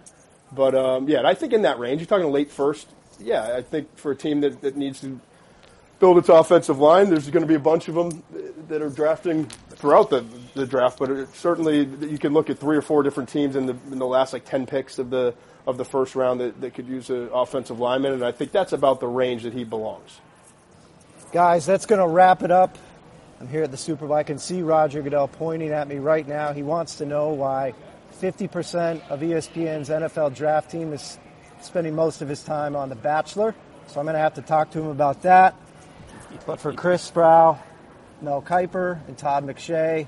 [0.52, 2.02] but um, yeah, I think in that range.
[2.02, 2.88] You're talking late first.
[3.20, 5.20] Yeah, I think for a team that, that needs to
[6.00, 7.10] build its offensive line.
[7.10, 8.24] There's going to be a bunch of them
[8.68, 12.82] that are drafting throughout the the draft, but certainly you can look at three or
[12.82, 15.34] four different teams in the in the last like ten picks of the
[15.68, 18.74] of the first round that, that could use an offensive lineman, and I think that's
[18.74, 20.20] about the range that he belongs.
[21.32, 22.78] Guys, that's going to wrap it up.
[23.40, 24.16] I'm here at the Super Bowl.
[24.16, 26.54] I can see Roger Goodell pointing at me right now.
[26.54, 27.74] He wants to know why
[28.22, 31.20] 50% of ESPN's NFL draft team is
[31.62, 33.54] spending most of his time on The Bachelor.
[33.88, 35.56] So I'm going to have to talk to him about that.
[36.46, 37.58] But for Chris Sprow,
[38.22, 40.08] Mel Kiper, and Todd McShay,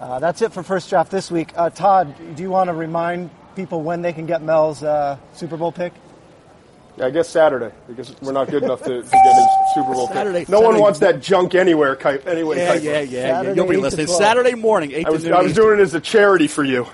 [0.00, 1.52] uh, that's it for First Draft this week.
[1.56, 5.56] Uh, Todd, do you want to remind people when they can get Mel's uh, Super
[5.56, 5.92] Bowl pick?
[6.96, 10.08] Yeah, I guess Saturday because we're not good enough to, to get his Super Bowl
[10.08, 10.48] Saturday- pick.
[10.48, 11.94] No Saturday- one wants that junk anywhere.
[11.96, 12.82] Ki- anyway, Yeah, Kiper.
[12.82, 13.52] yeah, yeah, yeah.
[13.52, 15.38] You'll be listening Saturday morning, eight I was to noon.
[15.38, 16.86] I was doing it as a charity for you.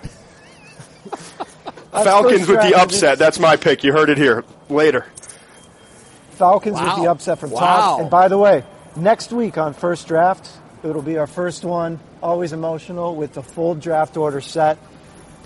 [1.93, 3.19] Falcons with the upset.
[3.19, 3.85] That's my pick.
[3.85, 4.45] You heard it here.
[4.69, 5.07] Later.
[6.33, 7.61] Falcons with the upset from Wow.
[7.61, 8.01] Todd.
[8.03, 8.65] And by the way,
[8.97, 10.51] next week on First Draft,
[10.83, 14.79] it'll be our first one, always emotional, with the full draft order set.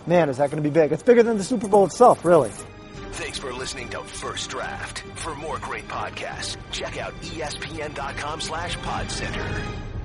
[0.06, 0.92] Man, is that going to be big?
[0.92, 2.50] It's bigger than the Super Bowl itself, really.
[3.12, 5.00] Thanks for listening to First Draft.
[5.16, 9.97] For more great podcasts, check out espn.com slash podcenter.